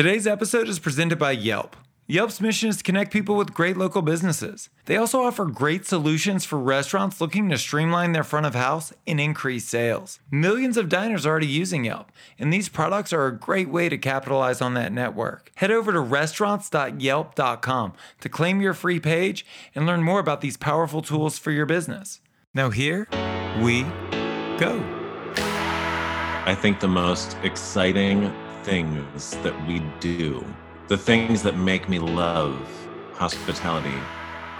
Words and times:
Today's 0.00 0.26
episode 0.26 0.66
is 0.66 0.78
presented 0.78 1.18
by 1.18 1.32
Yelp. 1.32 1.76
Yelp's 2.06 2.40
mission 2.40 2.70
is 2.70 2.78
to 2.78 2.82
connect 2.82 3.12
people 3.12 3.36
with 3.36 3.52
great 3.52 3.76
local 3.76 4.00
businesses. 4.00 4.70
They 4.86 4.96
also 4.96 5.20
offer 5.20 5.44
great 5.44 5.84
solutions 5.84 6.46
for 6.46 6.58
restaurants 6.58 7.20
looking 7.20 7.50
to 7.50 7.58
streamline 7.58 8.12
their 8.12 8.24
front 8.24 8.46
of 8.46 8.54
house 8.54 8.94
and 9.06 9.20
increase 9.20 9.66
sales. 9.66 10.18
Millions 10.30 10.78
of 10.78 10.88
diners 10.88 11.26
are 11.26 11.28
already 11.28 11.48
using 11.48 11.84
Yelp, 11.84 12.10
and 12.38 12.50
these 12.50 12.70
products 12.70 13.12
are 13.12 13.26
a 13.26 13.36
great 13.36 13.68
way 13.68 13.90
to 13.90 13.98
capitalize 13.98 14.62
on 14.62 14.72
that 14.72 14.90
network. 14.90 15.52
Head 15.56 15.70
over 15.70 15.92
to 15.92 16.00
restaurants.yelp.com 16.00 17.92
to 18.20 18.28
claim 18.30 18.62
your 18.62 18.72
free 18.72 19.00
page 19.00 19.44
and 19.74 19.84
learn 19.84 20.02
more 20.02 20.20
about 20.20 20.40
these 20.40 20.56
powerful 20.56 21.02
tools 21.02 21.38
for 21.38 21.50
your 21.50 21.66
business. 21.66 22.22
Now, 22.54 22.70
here 22.70 23.06
we 23.60 23.82
go. 24.56 24.82
I 26.46 26.56
think 26.58 26.80
the 26.80 26.88
most 26.88 27.36
exciting 27.42 28.32
things 28.62 29.30
that 29.38 29.66
we 29.66 29.80
do 30.00 30.44
the 30.90 30.98
things 30.98 31.40
that 31.40 31.56
make 31.56 31.88
me 31.88 32.00
love 32.00 32.60
hospitality 33.14 33.94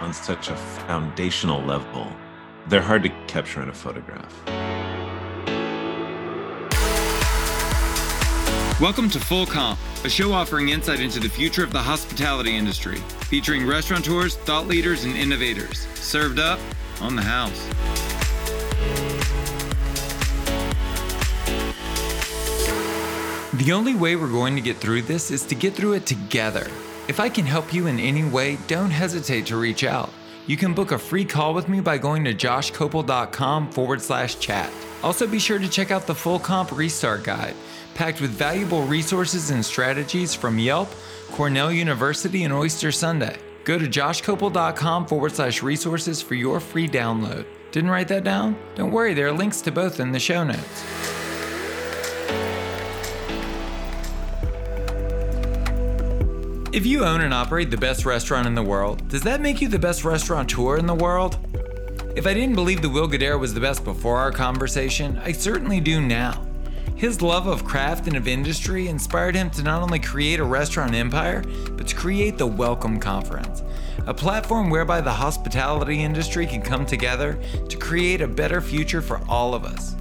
on 0.00 0.14
such 0.14 0.48
a 0.48 0.54
foundational 0.54 1.60
level, 1.62 2.06
they're 2.68 2.80
hard 2.80 3.02
to 3.02 3.08
capture 3.26 3.60
in 3.60 3.68
a 3.68 3.72
photograph. 3.72 4.32
Welcome 8.80 9.10
to 9.10 9.18
Full 9.18 9.44
Comp, 9.44 9.76
a 10.04 10.08
show 10.08 10.32
offering 10.32 10.68
insight 10.68 11.00
into 11.00 11.18
the 11.18 11.28
future 11.28 11.64
of 11.64 11.72
the 11.72 11.82
hospitality 11.82 12.56
industry, 12.56 12.98
featuring 13.22 13.66
restaurateurs, 13.66 14.36
thought 14.36 14.68
leaders, 14.68 15.02
and 15.02 15.16
innovators. 15.16 15.88
Served 15.96 16.38
up 16.38 16.60
on 17.00 17.16
the 17.16 17.22
house. 17.22 17.66
The 23.60 23.72
only 23.72 23.94
way 23.94 24.16
we're 24.16 24.30
going 24.30 24.54
to 24.56 24.62
get 24.62 24.78
through 24.78 25.02
this 25.02 25.30
is 25.30 25.44
to 25.44 25.54
get 25.54 25.74
through 25.74 25.92
it 25.92 26.06
together. 26.06 26.66
If 27.08 27.20
I 27.20 27.28
can 27.28 27.44
help 27.44 27.74
you 27.74 27.88
in 27.88 28.00
any 28.00 28.24
way, 28.24 28.56
don't 28.66 28.90
hesitate 28.90 29.44
to 29.46 29.58
reach 29.58 29.84
out. 29.84 30.08
You 30.46 30.56
can 30.56 30.72
book 30.72 30.92
a 30.92 30.98
free 30.98 31.26
call 31.26 31.52
with 31.52 31.68
me 31.68 31.80
by 31.80 31.98
going 31.98 32.24
to 32.24 32.32
joshkopel.com 32.32 33.70
forward 33.70 34.00
slash 34.00 34.38
chat. 34.38 34.72
Also, 35.02 35.26
be 35.26 35.38
sure 35.38 35.58
to 35.58 35.68
check 35.68 35.90
out 35.90 36.06
the 36.06 36.14
Full 36.14 36.38
Comp 36.38 36.72
Restart 36.72 37.22
Guide, 37.22 37.54
packed 37.94 38.22
with 38.22 38.30
valuable 38.30 38.84
resources 38.84 39.50
and 39.50 39.62
strategies 39.62 40.34
from 40.34 40.58
Yelp, 40.58 40.88
Cornell 41.32 41.70
University, 41.70 42.44
and 42.44 42.54
Oyster 42.54 42.90
Sunday. 42.90 43.36
Go 43.64 43.78
to 43.78 43.86
joshkopel.com 43.86 45.06
forward 45.06 45.32
slash 45.32 45.62
resources 45.62 46.22
for 46.22 46.34
your 46.34 46.60
free 46.60 46.88
download. 46.88 47.44
Didn't 47.72 47.90
write 47.90 48.08
that 48.08 48.24
down? 48.24 48.58
Don't 48.74 48.90
worry, 48.90 49.12
there 49.12 49.26
are 49.26 49.32
links 49.32 49.60
to 49.60 49.70
both 49.70 50.00
in 50.00 50.12
the 50.12 50.18
show 50.18 50.44
notes. 50.44 51.09
If 56.72 56.86
you 56.86 57.04
own 57.04 57.22
and 57.22 57.34
operate 57.34 57.72
the 57.72 57.76
best 57.76 58.06
restaurant 58.06 58.46
in 58.46 58.54
the 58.54 58.62
world, 58.62 59.08
does 59.08 59.22
that 59.22 59.40
make 59.40 59.60
you 59.60 59.66
the 59.66 59.76
best 59.76 60.04
restaurateur 60.04 60.76
in 60.76 60.86
the 60.86 60.94
world? 60.94 61.36
If 62.14 62.28
I 62.28 62.32
didn't 62.32 62.54
believe 62.54 62.80
the 62.80 62.88
Will 62.88 63.08
Guidara 63.08 63.40
was 63.40 63.52
the 63.52 63.60
best 63.60 63.82
before 63.82 64.18
our 64.18 64.30
conversation, 64.30 65.18
I 65.18 65.32
certainly 65.32 65.80
do 65.80 66.00
now. 66.00 66.46
His 66.94 67.22
love 67.22 67.48
of 67.48 67.64
craft 67.64 68.06
and 68.06 68.16
of 68.16 68.28
industry 68.28 68.86
inspired 68.86 69.34
him 69.34 69.50
to 69.50 69.64
not 69.64 69.82
only 69.82 69.98
create 69.98 70.38
a 70.38 70.44
restaurant 70.44 70.94
empire, 70.94 71.42
but 71.72 71.88
to 71.88 71.96
create 71.96 72.38
the 72.38 72.46
Welcome 72.46 73.00
Conference, 73.00 73.64
a 74.06 74.14
platform 74.14 74.70
whereby 74.70 75.00
the 75.00 75.10
hospitality 75.10 76.04
industry 76.04 76.46
can 76.46 76.62
come 76.62 76.86
together 76.86 77.36
to 77.68 77.76
create 77.78 78.20
a 78.20 78.28
better 78.28 78.60
future 78.60 79.02
for 79.02 79.20
all 79.28 79.54
of 79.54 79.64
us. 79.64 79.96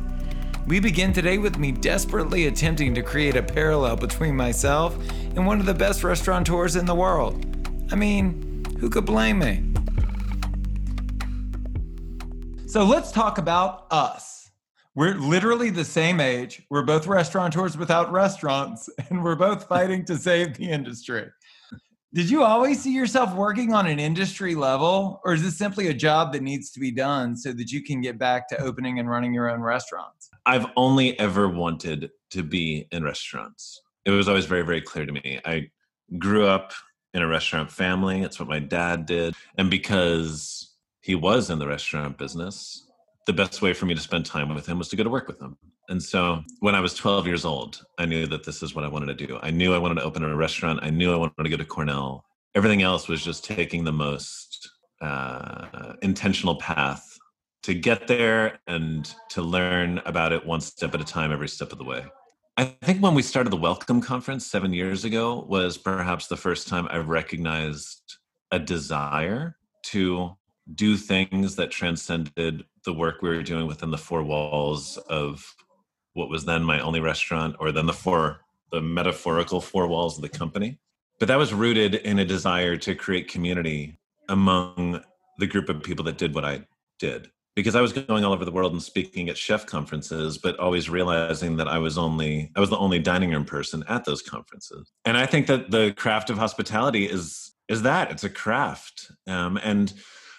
We 0.67 0.79
begin 0.79 1.13
today 1.13 1.39
with 1.39 1.57
me 1.57 1.71
desperately 1.71 2.45
attempting 2.45 2.93
to 2.93 3.01
create 3.01 3.35
a 3.35 3.41
parallel 3.41 3.95
between 3.95 4.35
myself 4.35 4.95
and 5.35 5.45
one 5.45 5.59
of 5.59 5.65
the 5.65 5.73
best 5.73 6.03
restaurateurs 6.03 6.75
in 6.75 6.85
the 6.85 6.95
world. 6.95 7.45
I 7.91 7.95
mean, 7.95 8.63
who 8.79 8.89
could 8.89 9.05
blame 9.05 9.39
me? 9.39 9.63
So 12.67 12.83
let's 12.83 13.11
talk 13.11 13.37
about 13.37 13.87
us. 13.91 14.51
We're 14.95 15.15
literally 15.15 15.69
the 15.69 15.85
same 15.85 16.19
age. 16.19 16.61
We're 16.69 16.83
both 16.83 17.07
restaurateurs 17.07 17.77
without 17.77 18.11
restaurants, 18.11 18.89
and 19.09 19.23
we're 19.23 19.35
both 19.35 19.67
fighting 19.67 20.05
to 20.05 20.17
save 20.17 20.55
the 20.55 20.69
industry. 20.69 21.27
Did 22.13 22.29
you 22.29 22.43
always 22.43 22.81
see 22.81 22.93
yourself 22.93 23.35
working 23.35 23.71
on 23.71 23.85
an 23.85 23.99
industry 23.99 24.55
level, 24.55 25.21
or 25.23 25.33
is 25.33 25.43
this 25.43 25.57
simply 25.57 25.87
a 25.87 25.93
job 25.93 26.33
that 26.33 26.41
needs 26.41 26.71
to 26.71 26.79
be 26.79 26.89
done 26.89 27.35
so 27.35 27.53
that 27.53 27.71
you 27.71 27.83
can 27.83 28.01
get 28.01 28.17
back 28.17 28.49
to 28.49 28.59
opening 28.59 28.99
and 28.99 29.07
running 29.07 29.31
your 29.31 29.47
own 29.49 29.61
restaurants? 29.61 30.29
I've 30.45 30.65
only 30.75 31.17
ever 31.19 31.47
wanted 31.47 32.09
to 32.31 32.43
be 32.43 32.87
in 32.91 33.03
restaurants. 33.03 33.81
It 34.13 34.17
was 34.17 34.27
always 34.27 34.45
very, 34.45 34.63
very 34.63 34.81
clear 34.81 35.05
to 35.05 35.11
me. 35.11 35.39
I 35.45 35.69
grew 36.17 36.45
up 36.45 36.73
in 37.13 37.21
a 37.21 37.27
restaurant 37.27 37.71
family. 37.71 38.21
It's 38.21 38.39
what 38.39 38.49
my 38.49 38.59
dad 38.59 39.05
did. 39.05 39.35
And 39.57 39.69
because 39.69 40.75
he 41.01 41.15
was 41.15 41.49
in 41.49 41.59
the 41.59 41.67
restaurant 41.67 42.17
business, 42.17 42.87
the 43.27 43.33
best 43.33 43.61
way 43.61 43.73
for 43.73 43.85
me 43.85 43.93
to 43.93 44.01
spend 44.01 44.25
time 44.25 44.53
with 44.53 44.65
him 44.65 44.79
was 44.79 44.89
to 44.89 44.95
go 44.95 45.03
to 45.03 45.09
work 45.09 45.27
with 45.27 45.39
him. 45.39 45.57
And 45.89 46.01
so 46.01 46.43
when 46.59 46.75
I 46.75 46.79
was 46.79 46.93
12 46.93 47.27
years 47.27 47.45
old, 47.45 47.83
I 47.97 48.05
knew 48.05 48.27
that 48.27 48.43
this 48.43 48.61
is 48.61 48.75
what 48.75 48.83
I 48.83 48.87
wanted 48.87 49.17
to 49.17 49.27
do. 49.27 49.39
I 49.41 49.51
knew 49.51 49.73
I 49.73 49.77
wanted 49.77 49.95
to 49.95 50.03
open 50.03 50.23
a 50.23 50.35
restaurant. 50.35 50.79
I 50.81 50.89
knew 50.89 51.13
I 51.13 51.17
wanted 51.17 51.43
to 51.43 51.49
go 51.49 51.57
to 51.57 51.65
Cornell. 51.65 52.25
Everything 52.55 52.81
else 52.81 53.07
was 53.07 53.23
just 53.23 53.43
taking 53.43 53.83
the 53.83 53.91
most 53.91 54.69
uh, 55.01 55.93
intentional 56.01 56.55
path 56.55 57.17
to 57.63 57.73
get 57.73 58.07
there 58.07 58.59
and 58.67 59.13
to 59.29 59.41
learn 59.41 59.99
about 60.05 60.31
it 60.31 60.45
one 60.45 60.61
step 60.61 60.93
at 60.93 61.01
a 61.01 61.03
time 61.03 61.31
every 61.31 61.47
step 61.47 61.71
of 61.71 61.77
the 61.77 61.83
way. 61.83 62.05
I 62.59 62.65
think 62.65 63.01
when 63.01 63.15
we 63.15 63.21
started 63.21 63.51
the 63.51 63.55
Welcome 63.55 64.01
Conference 64.01 64.45
seven 64.45 64.73
years 64.73 65.05
ago 65.05 65.45
was 65.47 65.77
perhaps 65.77 66.27
the 66.27 66.35
first 66.35 66.67
time 66.67 66.89
I 66.91 66.97
recognized 66.97 68.17
a 68.51 68.59
desire 68.59 69.55
to 69.83 70.35
do 70.75 70.97
things 70.97 71.55
that 71.55 71.71
transcended 71.71 72.65
the 72.83 72.91
work 72.91 73.21
we 73.21 73.29
were 73.29 73.43
doing 73.43 73.65
within 73.65 73.91
the 73.91 73.97
four 73.97 74.23
walls 74.23 74.97
of 75.07 75.55
what 76.15 76.27
was 76.27 76.43
then 76.43 76.61
my 76.61 76.81
only 76.81 76.99
restaurant, 76.99 77.55
or 77.61 77.71
then 77.71 77.85
the 77.85 77.93
four, 77.93 78.41
the 78.73 78.81
metaphorical 78.81 79.61
four 79.61 79.87
walls 79.87 80.17
of 80.17 80.21
the 80.21 80.27
company. 80.27 80.81
But 81.17 81.29
that 81.29 81.37
was 81.37 81.53
rooted 81.53 81.95
in 81.95 82.19
a 82.19 82.25
desire 82.25 82.75
to 82.75 82.93
create 82.93 83.29
community 83.29 83.97
among 84.27 85.01
the 85.37 85.47
group 85.47 85.69
of 85.69 85.81
people 85.81 86.03
that 86.03 86.17
did 86.17 86.35
what 86.35 86.43
I 86.43 86.65
did 86.99 87.31
because 87.59 87.75
I 87.75 87.81
was 87.81 87.91
going 87.91 88.23
all 88.23 88.31
over 88.31 88.45
the 88.45 88.51
world 88.51 88.71
and 88.71 88.81
speaking 88.81 89.27
at 89.27 89.37
chef 89.37 89.65
conferences, 89.65 90.37
but 90.37 90.57
always 90.59 90.89
realizing 90.89 91.57
that 91.57 91.67
I 91.67 91.77
was 91.77 91.97
only 91.97 92.51
I 92.55 92.61
was 92.61 92.69
the 92.69 92.77
only 92.77 92.99
dining 92.99 93.31
room 93.31 93.43
person 93.43 93.83
at 93.89 94.05
those 94.05 94.21
conferences. 94.21 94.89
And 95.03 95.17
I 95.17 95.25
think 95.25 95.47
that 95.47 95.69
the 95.69 95.93
craft 95.97 96.29
of 96.29 96.37
hospitality 96.37 97.05
is 97.05 97.51
is 97.67 97.81
that 97.81 98.11
it's 98.11 98.23
a 98.23 98.29
craft, 98.29 99.11
um, 99.27 99.59
and 99.61 99.93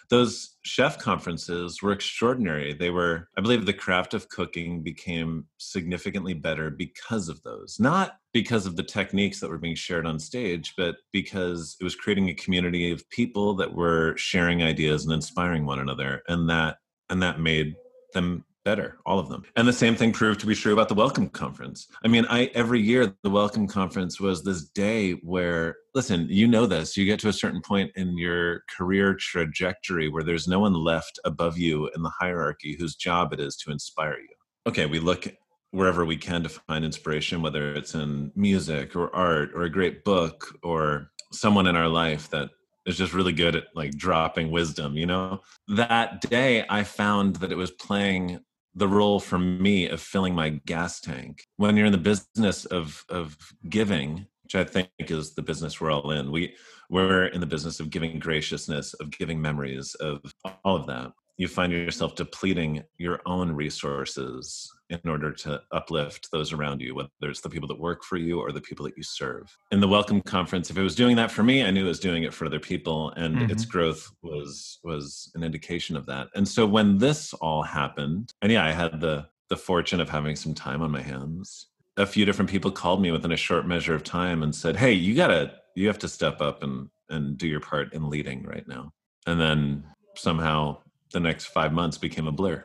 those 0.09 0.57
chef 0.63 0.99
conferences 0.99 1.83
were 1.83 1.93
extraordinary. 1.93 2.73
They 2.73 2.91
were, 2.91 3.29
I 3.39 3.43
believe, 3.43 3.65
the 3.65 3.73
craft 3.73 4.13
of 4.15 4.29
cooking 4.29 4.83
became 4.83 5.45
significantly 5.59 6.35
better 6.35 6.69
because 6.69 7.29
of 7.29 7.41
those, 7.43 7.77
not 7.79 8.17
because 8.33 8.67
of 8.67 8.75
the 8.75 8.83
techniques 8.83 9.41
that 9.41 9.51
were 9.51 9.59
being 9.59 9.77
shared 9.77 10.07
on 10.07 10.19
stage, 10.19 10.75
but 10.77 10.97
because 11.13 11.77
it 11.81 11.85
was 11.85 11.95
creating 11.95 12.29
a 12.29 12.35
community 12.35 12.91
of 12.91 13.09
people 13.11 13.55
that 13.55 13.73
were 13.73 14.17
sharing 14.17 14.63
ideas 14.63 15.05
and 15.05 15.15
inspiring 15.15 15.65
one 15.65 15.79
another, 15.79 16.23
and 16.29 16.49
that 16.51 16.79
and 17.11 17.23
that 17.23 17.41
made 17.41 17.75
them 18.15 18.45
better 18.65 18.99
all 19.07 19.19
of 19.19 19.29
them. 19.29 19.43
And 19.57 19.67
the 19.67 19.73
same 19.73 19.97
thing 19.97 20.13
proved 20.13 20.41
to 20.41 20.47
be 20.47 20.55
true 20.55 20.73
about 20.73 20.89
the 20.89 20.95
welcome 20.95 21.29
conference. 21.29 21.89
I 22.05 22.09
mean 22.09 22.27
i 22.29 22.51
every 22.55 22.81
year 22.81 23.15
the 23.23 23.31
welcome 23.31 23.67
conference 23.67 24.21
was 24.21 24.43
this 24.43 24.65
day 24.69 25.13
where 25.23 25.77
listen 25.95 26.27
you 26.29 26.47
know 26.47 26.67
this 26.67 26.97
you 26.97 27.07
get 27.07 27.19
to 27.21 27.29
a 27.29 27.33
certain 27.33 27.63
point 27.63 27.91
in 27.97 28.19
your 28.19 28.63
career 28.77 29.15
trajectory 29.15 30.09
where 30.09 30.23
there's 30.23 30.49
no 30.49 30.61
one 30.61 30.75
left 30.75 31.19
above 31.25 31.59
you 31.59 31.89
in 31.95 32.03
the 32.03 32.13
hierarchy 32.21 32.77
whose 32.79 32.95
job 32.95 33.33
it 33.33 33.41
is 33.41 33.57
to 33.57 33.71
inspire 33.71 34.19
you. 34.19 34.35
Okay 34.67 34.87
we 34.87 35.01
look 35.01 35.27
wherever 35.71 36.05
we 36.05 36.17
can 36.17 36.43
to 36.43 36.49
find 36.49 36.85
inspiration 36.85 37.43
whether 37.43 37.75
it's 37.75 37.95
in 37.95 38.31
music 38.35 38.95
or 38.95 39.15
art 39.15 39.51
or 39.55 39.63
a 39.63 39.71
great 39.71 40.05
book 40.05 40.47
or 40.63 41.11
someone 41.33 41.67
in 41.67 41.77
our 41.77 41.89
life 41.89 42.29
that 42.31 42.51
is 42.91 42.99
just 42.99 43.15
really 43.15 43.33
good 43.33 43.57
at 43.57 43.65
like 43.75 43.93
dropping 43.93 44.51
wisdom, 44.51 44.97
you 44.97 45.07
know? 45.07 45.41
That 45.69 46.21
day 46.21 46.65
I 46.69 46.85
found 46.85 47.37
that 47.37 47.53
it 47.53 47.57
was 47.57 47.71
playing 47.71 48.41
the 48.75 48.89
role 48.89 49.19
for 49.19 49.39
me 49.39 49.89
of 49.89 50.01
filling 50.01 50.35
my 50.35 50.51
gas 50.67 51.01
tank. 51.01 51.45
When 51.57 51.77
you're 51.77 51.87
in 51.87 51.93
the 51.93 51.99
business 51.99 52.67
of 52.67 53.05
of 53.09 53.37
giving, 53.69 54.27
which 54.45 54.55
I 54.55 54.65
think 54.65 54.89
is 54.99 55.35
the 55.35 55.43
business 55.43 55.81
we're 55.81 55.91
all 55.91 56.11
in, 56.11 56.31
we 56.31 56.55
we're 56.91 57.27
in 57.27 57.41
the 57.41 57.47
business 57.47 57.81
of 57.81 57.91
giving 57.91 58.19
graciousness, 58.19 58.95
of 58.95 59.11
giving 59.11 59.41
memories, 59.41 59.95
of 59.97 60.21
all 60.65 60.77
of 60.77 60.87
that 60.87 61.13
you 61.41 61.49
find 61.49 61.73
yourself 61.73 62.15
depleting 62.15 62.83
your 62.99 63.19
own 63.25 63.51
resources 63.51 64.71
in 64.91 65.01
order 65.07 65.33
to 65.33 65.59
uplift 65.73 66.31
those 66.31 66.53
around 66.53 66.83
you, 66.83 66.95
whether 66.95 67.09
it's 67.23 67.41
the 67.41 67.49
people 67.49 67.67
that 67.67 67.81
work 67.81 68.05
for 68.05 68.19
you 68.19 68.39
or 68.39 68.53
the 68.53 68.61
people 68.61 68.85
that 68.85 68.95
you 68.95 69.03
serve. 69.03 69.57
In 69.71 69.81
the 69.81 69.89
Welcome 69.89 70.21
Conference, 70.21 70.69
if 70.69 70.77
it 70.77 70.83
was 70.83 70.95
doing 70.95 71.17
that 71.17 71.31
for 71.31 71.43
me, 71.43 71.65
I 71.65 71.71
knew 71.71 71.87
it 71.87 71.89
was 71.89 71.99
doing 71.99 72.25
it 72.25 72.35
for 72.35 72.45
other 72.45 72.61
people, 72.61 73.13
and 73.13 73.37
mm-hmm. 73.37 73.51
its 73.51 73.65
growth 73.65 74.13
was 74.23 74.81
was 74.85 75.33
an 75.35 75.43
indication 75.43 75.97
of 75.97 76.05
that. 76.07 76.29
And 76.35 76.47
so 76.47 76.67
when 76.67 76.99
this 76.99 77.33
all 77.33 77.63
happened, 77.63 78.35
and 78.43 78.53
yeah, 78.53 78.67
I 78.67 78.73
had 78.73 79.01
the 79.01 79.27
the 79.49 79.57
fortune 79.57 80.01
of 80.01 80.11
having 80.11 80.37
some 80.37 80.53
time 80.53 80.83
on 80.83 80.91
my 80.91 81.01
hands. 81.01 81.69
a 81.97 82.07
few 82.07 82.25
different 82.27 82.51
people 82.51 82.71
called 82.71 83.01
me 83.01 83.11
within 83.11 83.33
a 83.33 83.37
short 83.37 83.67
measure 83.67 83.95
of 83.95 84.05
time 84.05 84.43
and 84.43 84.55
said, 84.55 84.77
"Hey, 84.77 84.93
you 84.93 85.15
gotta, 85.15 85.55
you 85.75 85.87
have 85.87 85.99
to 86.01 86.09
step 86.09 86.43
up 86.43 86.63
and 86.63 86.91
and 87.09 87.39
do 87.39 87.49
your 87.49 87.61
part 87.61 87.95
in 87.95 88.11
leading 88.11 88.43
right 88.43 88.69
now." 88.69 88.93
And 89.27 89.41
then 89.41 89.85
somehow 90.17 90.79
the 91.13 91.21
next 91.21 91.47
five 91.47 91.73
months 91.73 91.99
became 91.99 92.27
a 92.27 92.33
blur. 92.33 92.65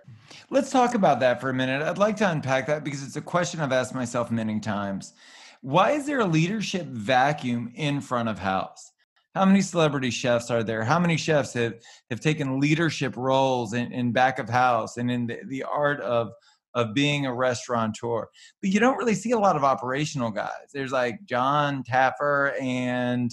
Let's 0.50 0.71
talk 0.71 0.95
about 0.95 1.19
that 1.21 1.42
for 1.42 1.50
a 1.50 1.53
minute. 1.53 1.81
I'd 1.81 1.97
like 1.97 2.18
to 2.18 2.30
unpack 2.30 2.68
that 2.68 2.83
because 2.83 3.03
it's 3.03 3.15
a 3.15 3.21
question 3.21 3.59
I've 3.59 3.71
asked 3.71 3.95
myself 3.95 4.31
many 4.31 4.59
times. 4.59 5.13
Why 5.62 5.92
is 5.92 6.06
there 6.06 6.19
a 6.19 6.25
leadership 6.25 6.86
vacuum 6.86 7.71
in 7.75 8.01
front 8.01 8.30
of 8.30 8.38
house? 8.38 8.92
How 9.33 9.45
many 9.45 9.62
celebrity 9.62 10.12
chefs 10.12 10.51
are 10.51 10.63
there? 10.63 10.83
How 10.83 11.00
many 11.00 11.18
chefs 11.18 11.53
have, 11.53 11.75
have 12.09 12.19
taken 12.19 12.59
leadership 12.59 13.18
roles 13.18 13.74
in, 13.74 13.92
in 13.92 14.12
back 14.12 14.39
of 14.39 14.48
house 14.48 14.98
and 14.98 15.09
in 15.09 15.27
the, 15.27 15.39
the 15.48 15.63
art 15.63 16.00
of 16.01 16.31
of 16.75 16.94
being 16.94 17.25
a 17.25 17.33
restaurateur. 17.33 18.27
But 18.62 18.69
you 18.69 18.80
don't 18.80 18.98
really 18.98 19.15
see 19.15 19.31
a 19.31 19.39
lot 19.39 19.56
of 19.56 19.63
operational 19.63 20.30
guys. 20.30 20.71
There's 20.74 20.91
like 20.91 21.25
Jon 21.25 21.83
Taffer 21.83 22.62
and 22.62 23.31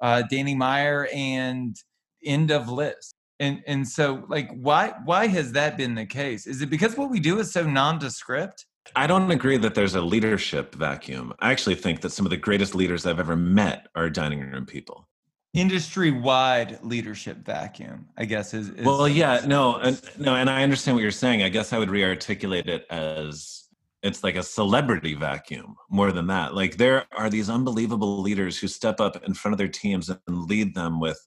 uh, 0.00 0.22
Danny 0.28 0.56
Meyer 0.56 1.08
and 1.12 1.76
end 2.24 2.50
of 2.50 2.68
list. 2.68 3.14
And 3.42 3.60
and 3.66 3.86
so 3.86 4.24
like 4.28 4.48
why 4.52 4.92
why 5.04 5.26
has 5.26 5.50
that 5.52 5.76
been 5.76 5.96
the 5.96 6.06
case? 6.06 6.46
Is 6.46 6.62
it 6.62 6.70
because 6.70 6.96
what 6.96 7.10
we 7.10 7.18
do 7.18 7.40
is 7.40 7.50
so 7.50 7.68
nondescript? 7.68 8.66
I 8.94 9.08
don't 9.08 9.28
agree 9.32 9.56
that 9.56 9.74
there's 9.74 9.96
a 9.96 10.00
leadership 10.00 10.76
vacuum. 10.76 11.34
I 11.40 11.50
actually 11.50 11.74
think 11.74 12.02
that 12.02 12.10
some 12.10 12.24
of 12.24 12.30
the 12.30 12.36
greatest 12.36 12.74
leaders 12.74 13.04
I've 13.04 13.18
ever 13.18 13.36
met 13.36 13.88
are 13.96 14.08
dining 14.08 14.40
room 14.40 14.64
people 14.64 15.08
industry 15.54 16.10
wide 16.10 16.78
leadership 16.82 17.44
vacuum 17.44 18.08
i 18.16 18.24
guess 18.24 18.54
is, 18.54 18.70
is 18.70 18.86
well 18.86 19.06
yeah 19.06 19.38
no 19.46 19.76
and 19.76 20.00
no 20.18 20.34
and 20.34 20.48
i 20.48 20.62
understand 20.62 20.96
what 20.96 21.02
you're 21.02 21.10
saying 21.10 21.42
i 21.42 21.48
guess 21.50 21.74
i 21.74 21.78
would 21.78 21.90
re-articulate 21.90 22.70
it 22.70 22.86
as 22.88 23.64
it's 24.02 24.24
like 24.24 24.34
a 24.34 24.42
celebrity 24.42 25.12
vacuum 25.12 25.76
more 25.90 26.10
than 26.10 26.26
that 26.26 26.54
like 26.54 26.78
there 26.78 27.04
are 27.14 27.28
these 27.28 27.50
unbelievable 27.50 28.22
leaders 28.22 28.58
who 28.58 28.66
step 28.66 28.98
up 28.98 29.22
in 29.26 29.34
front 29.34 29.52
of 29.52 29.58
their 29.58 29.68
teams 29.68 30.08
and 30.08 30.18
lead 30.26 30.74
them 30.74 30.98
with 30.98 31.20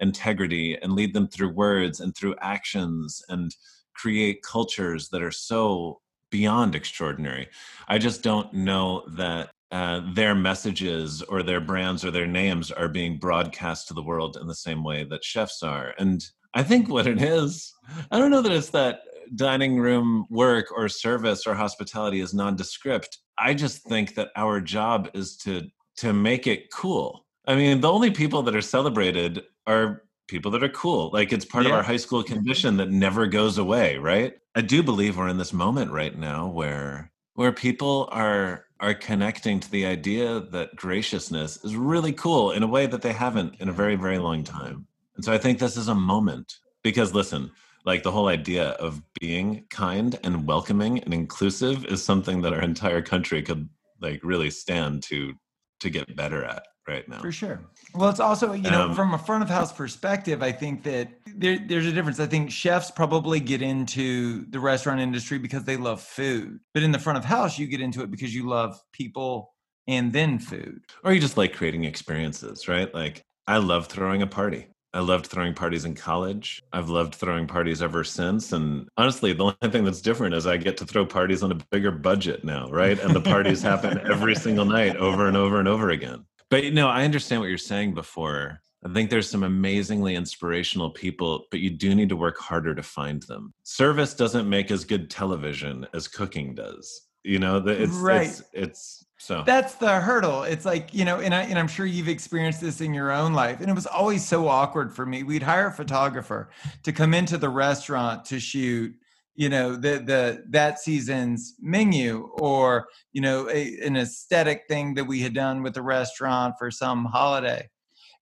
integrity 0.00 0.76
and 0.82 0.92
lead 0.92 1.14
them 1.14 1.28
through 1.28 1.50
words 1.50 2.00
and 2.00 2.14
through 2.14 2.34
actions 2.40 3.22
and 3.28 3.54
create 3.94 4.42
cultures 4.42 5.08
that 5.08 5.22
are 5.22 5.30
so 5.30 6.00
beyond 6.30 6.74
extraordinary 6.74 7.48
i 7.88 7.98
just 7.98 8.22
don't 8.22 8.52
know 8.52 9.04
that 9.08 9.50
uh, 9.72 10.00
their 10.14 10.34
messages 10.34 11.22
or 11.22 11.42
their 11.42 11.60
brands 11.60 12.04
or 12.04 12.10
their 12.10 12.26
names 12.26 12.72
are 12.72 12.88
being 12.88 13.18
broadcast 13.18 13.86
to 13.86 13.94
the 13.94 14.02
world 14.02 14.36
in 14.40 14.48
the 14.48 14.54
same 14.54 14.82
way 14.82 15.04
that 15.04 15.22
chefs 15.22 15.62
are. 15.62 15.94
And 15.96 16.24
I 16.54 16.64
think 16.64 16.88
what 16.88 17.06
it 17.06 17.22
is, 17.22 17.72
I 18.10 18.18
don't 18.18 18.32
know 18.32 18.42
that 18.42 18.50
it's 18.50 18.70
that 18.70 19.02
dining 19.36 19.78
room 19.78 20.26
work 20.28 20.66
or 20.76 20.88
service 20.88 21.46
or 21.46 21.54
hospitality 21.54 22.20
is 22.20 22.34
nondescript. 22.34 23.18
I 23.38 23.54
just 23.54 23.84
think 23.84 24.16
that 24.16 24.30
our 24.34 24.60
job 24.60 25.08
is 25.14 25.36
to 25.38 25.68
to 25.98 26.12
make 26.12 26.46
it 26.46 26.72
cool. 26.72 27.26
I 27.46 27.54
mean, 27.54 27.80
the 27.80 27.92
only 27.92 28.10
people 28.10 28.42
that 28.44 28.56
are 28.56 28.62
celebrated 28.62 29.44
are 29.70 30.02
people 30.28 30.50
that 30.52 30.62
are 30.62 30.68
cool. 30.68 31.10
Like 31.12 31.32
it's 31.32 31.44
part 31.44 31.64
yeah. 31.64 31.70
of 31.70 31.76
our 31.76 31.82
high 31.82 31.96
school 31.96 32.22
condition 32.22 32.76
that 32.78 32.90
never 32.90 33.26
goes 33.26 33.58
away, 33.58 33.96
right? 33.98 34.34
I 34.54 34.60
do 34.62 34.82
believe 34.82 35.16
we're 35.16 35.28
in 35.28 35.38
this 35.38 35.52
moment 35.52 35.92
right 35.92 36.16
now 36.16 36.48
where 36.48 37.10
where 37.34 37.52
people 37.52 38.08
are 38.12 38.66
are 38.80 38.94
connecting 38.94 39.60
to 39.60 39.70
the 39.70 39.86
idea 39.86 40.40
that 40.40 40.74
graciousness 40.74 41.62
is 41.64 41.76
really 41.76 42.12
cool 42.12 42.50
in 42.52 42.62
a 42.62 42.66
way 42.66 42.86
that 42.86 43.02
they 43.02 43.12
haven't 43.12 43.54
in 43.60 43.68
a 43.68 43.72
very 43.72 43.96
very 43.96 44.18
long 44.18 44.42
time 44.42 44.86
and 45.16 45.24
so 45.24 45.32
i 45.32 45.38
think 45.38 45.58
this 45.58 45.76
is 45.76 45.88
a 45.88 45.94
moment 45.94 46.58
because 46.82 47.14
listen 47.14 47.50
like 47.86 48.02
the 48.02 48.10
whole 48.10 48.28
idea 48.28 48.70
of 48.72 49.02
being 49.20 49.64
kind 49.70 50.18
and 50.24 50.46
welcoming 50.46 50.98
and 51.00 51.14
inclusive 51.14 51.84
is 51.86 52.02
something 52.02 52.42
that 52.42 52.52
our 52.52 52.62
entire 52.62 53.02
country 53.02 53.42
could 53.42 53.68
like 54.00 54.20
really 54.22 54.50
stand 54.50 55.02
to 55.02 55.32
to 55.78 55.88
get 55.88 56.16
better 56.16 56.44
at 56.44 56.62
right 56.90 57.08
now. 57.08 57.20
For 57.20 57.32
sure. 57.32 57.60
Well, 57.94 58.10
it's 58.10 58.20
also, 58.20 58.52
you 58.52 58.70
know, 58.70 58.88
um, 58.88 58.94
from 58.94 59.14
a 59.14 59.18
front 59.18 59.42
of 59.42 59.48
house 59.48 59.72
perspective, 59.72 60.42
I 60.42 60.52
think 60.52 60.82
that 60.84 61.08
there, 61.26 61.58
there's 61.58 61.86
a 61.86 61.92
difference. 61.92 62.20
I 62.20 62.26
think 62.26 62.50
chefs 62.50 62.90
probably 62.90 63.40
get 63.40 63.62
into 63.62 64.44
the 64.50 64.60
restaurant 64.60 65.00
industry 65.00 65.38
because 65.38 65.64
they 65.64 65.76
love 65.76 66.00
food. 66.00 66.60
But 66.74 66.82
in 66.82 66.92
the 66.92 66.98
front 66.98 67.18
of 67.18 67.24
house, 67.24 67.58
you 67.58 67.66
get 67.66 67.80
into 67.80 68.02
it 68.02 68.10
because 68.10 68.34
you 68.34 68.48
love 68.48 68.80
people 68.92 69.54
and 69.86 70.12
then 70.12 70.38
food. 70.38 70.82
Or 71.04 71.12
you 71.12 71.20
just 71.20 71.36
like 71.36 71.54
creating 71.54 71.84
experiences, 71.84 72.68
right? 72.68 72.92
Like 72.94 73.24
I 73.46 73.58
love 73.58 73.86
throwing 73.86 74.22
a 74.22 74.26
party. 74.26 74.68
I 74.92 75.00
loved 75.00 75.26
throwing 75.26 75.54
parties 75.54 75.84
in 75.84 75.94
college. 75.94 76.60
I've 76.72 76.88
loved 76.88 77.14
throwing 77.14 77.46
parties 77.46 77.80
ever 77.80 78.02
since. 78.02 78.52
And 78.52 78.88
honestly, 78.96 79.32
the 79.32 79.44
only 79.44 79.56
thing 79.70 79.84
that's 79.84 80.00
different 80.00 80.34
is 80.34 80.46
I 80.46 80.56
get 80.56 80.76
to 80.78 80.84
throw 80.84 81.06
parties 81.06 81.44
on 81.44 81.52
a 81.52 81.58
bigger 81.70 81.92
budget 81.92 82.44
now, 82.44 82.68
right? 82.70 82.98
And 82.98 83.14
the 83.14 83.20
parties 83.20 83.62
happen 83.62 84.00
every 84.10 84.34
single 84.34 84.64
night 84.64 84.96
over 84.96 85.28
and 85.28 85.36
over 85.36 85.60
and 85.60 85.68
over 85.68 85.90
again. 85.90 86.24
But 86.50 86.64
you 86.64 86.72
know, 86.72 86.88
I 86.88 87.04
understand 87.04 87.40
what 87.40 87.48
you're 87.48 87.58
saying 87.58 87.94
before. 87.94 88.60
I 88.84 88.92
think 88.92 89.10
there's 89.10 89.30
some 89.30 89.42
amazingly 89.42 90.14
inspirational 90.14 90.90
people, 90.90 91.46
but 91.50 91.60
you 91.60 91.70
do 91.70 91.94
need 91.94 92.08
to 92.08 92.16
work 92.16 92.38
harder 92.38 92.74
to 92.74 92.82
find 92.82 93.22
them. 93.24 93.52
Service 93.62 94.14
doesn't 94.14 94.48
make 94.48 94.70
as 94.70 94.84
good 94.84 95.10
television 95.10 95.86
as 95.92 96.08
cooking 96.08 96.54
does. 96.54 97.08
You 97.22 97.38
know, 97.38 97.58
it's 97.58 97.92
right. 97.92 98.28
it's 98.28 98.42
it's 98.52 99.04
so 99.18 99.42
that's 99.44 99.74
the 99.74 100.00
hurdle. 100.00 100.44
It's 100.44 100.64
like, 100.64 100.94
you 100.94 101.04
know, 101.04 101.20
and 101.20 101.34
I 101.34 101.42
and 101.42 101.58
I'm 101.58 101.68
sure 101.68 101.84
you've 101.84 102.08
experienced 102.08 102.62
this 102.62 102.80
in 102.80 102.94
your 102.94 103.12
own 103.12 103.34
life. 103.34 103.60
And 103.60 103.68
it 103.68 103.74
was 103.74 103.86
always 103.86 104.26
so 104.26 104.48
awkward 104.48 104.94
for 104.94 105.04
me. 105.04 105.22
We'd 105.22 105.42
hire 105.42 105.66
a 105.66 105.72
photographer 105.72 106.48
to 106.82 106.92
come 106.92 107.12
into 107.12 107.36
the 107.36 107.50
restaurant 107.50 108.24
to 108.26 108.40
shoot 108.40 108.94
you 109.40 109.48
know 109.48 109.74
the 109.74 110.02
the 110.04 110.44
that 110.50 110.78
season's 110.78 111.54
menu 111.62 112.28
or 112.34 112.88
you 113.14 113.22
know 113.22 113.48
a, 113.48 113.78
an 113.78 113.96
aesthetic 113.96 114.64
thing 114.68 114.92
that 114.94 115.04
we 115.04 115.20
had 115.20 115.32
done 115.32 115.62
with 115.62 115.72
the 115.72 115.82
restaurant 115.82 116.54
for 116.58 116.70
some 116.70 117.06
holiday. 117.06 117.66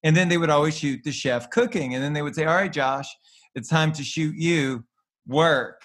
And 0.05 0.17
then 0.17 0.29
they 0.29 0.39
would 0.39 0.49
always 0.49 0.79
shoot 0.79 1.03
the 1.03 1.11
chef 1.11 1.51
cooking 1.51 1.97
and 1.97 2.05
then 2.05 2.13
they 2.13 2.23
would 2.23 2.37
say 2.37 2.45
all 2.45 2.55
right 2.55 2.73
josh 2.73 3.09
it's 3.57 3.69
time 3.69 3.91
to 3.95 4.05
shoot 4.05 4.37
you 4.37 4.85
work. 5.27 5.81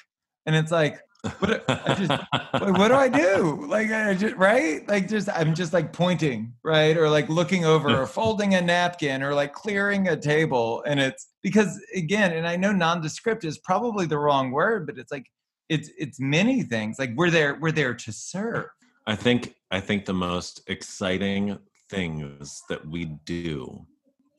And 0.45 0.55
it's 0.55 0.71
like 0.71 1.01
what, 1.39 1.65
just, 1.97 2.09
like, 2.09 2.77
what 2.77 2.89
do 2.89 2.95
I 2.95 3.07
do? 3.07 3.65
Like, 3.67 3.91
I 3.91 4.13
just, 4.13 4.35
right? 4.35 4.85
Like, 4.87 5.07
just, 5.07 5.29
I'm 5.29 5.55
just 5.55 5.71
like 5.71 5.93
pointing, 5.93 6.53
right? 6.63 6.97
Or 6.97 7.09
like 7.09 7.29
looking 7.29 7.63
over 7.63 7.89
or 8.01 8.05
folding 8.07 8.55
a 8.55 8.61
napkin 8.61 9.23
or 9.23 9.33
like 9.33 9.53
clearing 9.53 10.09
a 10.09 10.17
table. 10.17 10.83
And 10.85 10.99
it's 10.99 11.27
because, 11.41 11.79
again, 11.95 12.33
and 12.33 12.45
I 12.45 12.57
know 12.57 12.73
nondescript 12.73 13.45
is 13.45 13.57
probably 13.57 14.05
the 14.05 14.17
wrong 14.17 14.51
word, 14.51 14.85
but 14.85 14.97
it's 14.97 15.11
like, 15.11 15.27
it's, 15.69 15.89
it's 15.97 16.19
many 16.19 16.61
things. 16.61 16.99
Like, 16.99 17.11
we're 17.15 17.31
there, 17.31 17.57
we're 17.59 17.71
there 17.71 17.93
to 17.93 18.11
serve. 18.11 18.65
I 19.07 19.15
think, 19.15 19.55
I 19.71 19.79
think 19.79 20.05
the 20.05 20.13
most 20.13 20.61
exciting 20.67 21.57
things 21.89 22.63
that 22.69 22.85
we 22.85 23.05
do, 23.25 23.85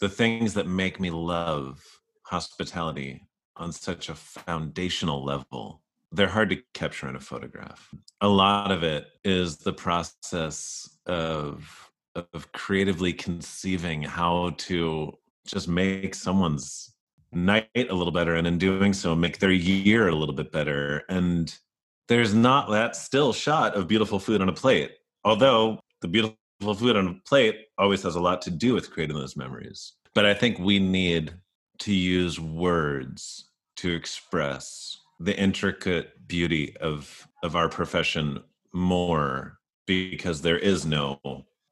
the 0.00 0.08
things 0.08 0.52
that 0.54 0.66
make 0.66 1.00
me 1.00 1.10
love 1.10 1.82
hospitality 2.26 3.22
on 3.56 3.72
such 3.72 4.08
a 4.08 4.14
foundational 4.14 5.24
level 5.24 5.80
they're 6.14 6.28
hard 6.28 6.50
to 6.50 6.62
capture 6.72 7.08
in 7.08 7.16
a 7.16 7.20
photograph. 7.20 7.90
A 8.20 8.28
lot 8.28 8.70
of 8.70 8.82
it 8.82 9.06
is 9.24 9.58
the 9.58 9.72
process 9.72 10.88
of 11.06 11.90
of 12.32 12.52
creatively 12.52 13.12
conceiving 13.12 14.00
how 14.00 14.50
to 14.56 15.12
just 15.46 15.66
make 15.66 16.14
someone's 16.14 16.94
night 17.32 17.68
a 17.74 17.92
little 17.92 18.12
better 18.12 18.36
and 18.36 18.46
in 18.46 18.56
doing 18.56 18.92
so 18.92 19.16
make 19.16 19.40
their 19.40 19.50
year 19.50 20.06
a 20.06 20.14
little 20.14 20.34
bit 20.34 20.52
better 20.52 21.02
and 21.08 21.58
there's 22.06 22.32
not 22.32 22.70
that 22.70 22.94
still 22.94 23.32
shot 23.32 23.74
of 23.74 23.88
beautiful 23.88 24.20
food 24.20 24.40
on 24.40 24.48
a 24.48 24.52
plate 24.52 24.92
although 25.24 25.80
the 26.02 26.06
beautiful 26.06 26.36
food 26.62 26.94
on 26.94 27.08
a 27.08 27.28
plate 27.28 27.66
always 27.76 28.04
has 28.04 28.14
a 28.14 28.20
lot 28.20 28.40
to 28.40 28.50
do 28.52 28.72
with 28.72 28.92
creating 28.92 29.16
those 29.16 29.36
memories 29.36 29.94
but 30.14 30.24
i 30.24 30.32
think 30.32 30.56
we 30.60 30.78
need 30.78 31.34
to 31.78 31.92
use 31.92 32.38
words 32.38 33.50
to 33.74 33.92
express 33.92 34.98
the 35.20 35.36
intricate 35.38 36.26
beauty 36.26 36.76
of 36.78 37.28
of 37.42 37.56
our 37.56 37.68
profession 37.68 38.42
more 38.72 39.58
because 39.86 40.42
there 40.42 40.58
is 40.58 40.86
no 40.86 41.20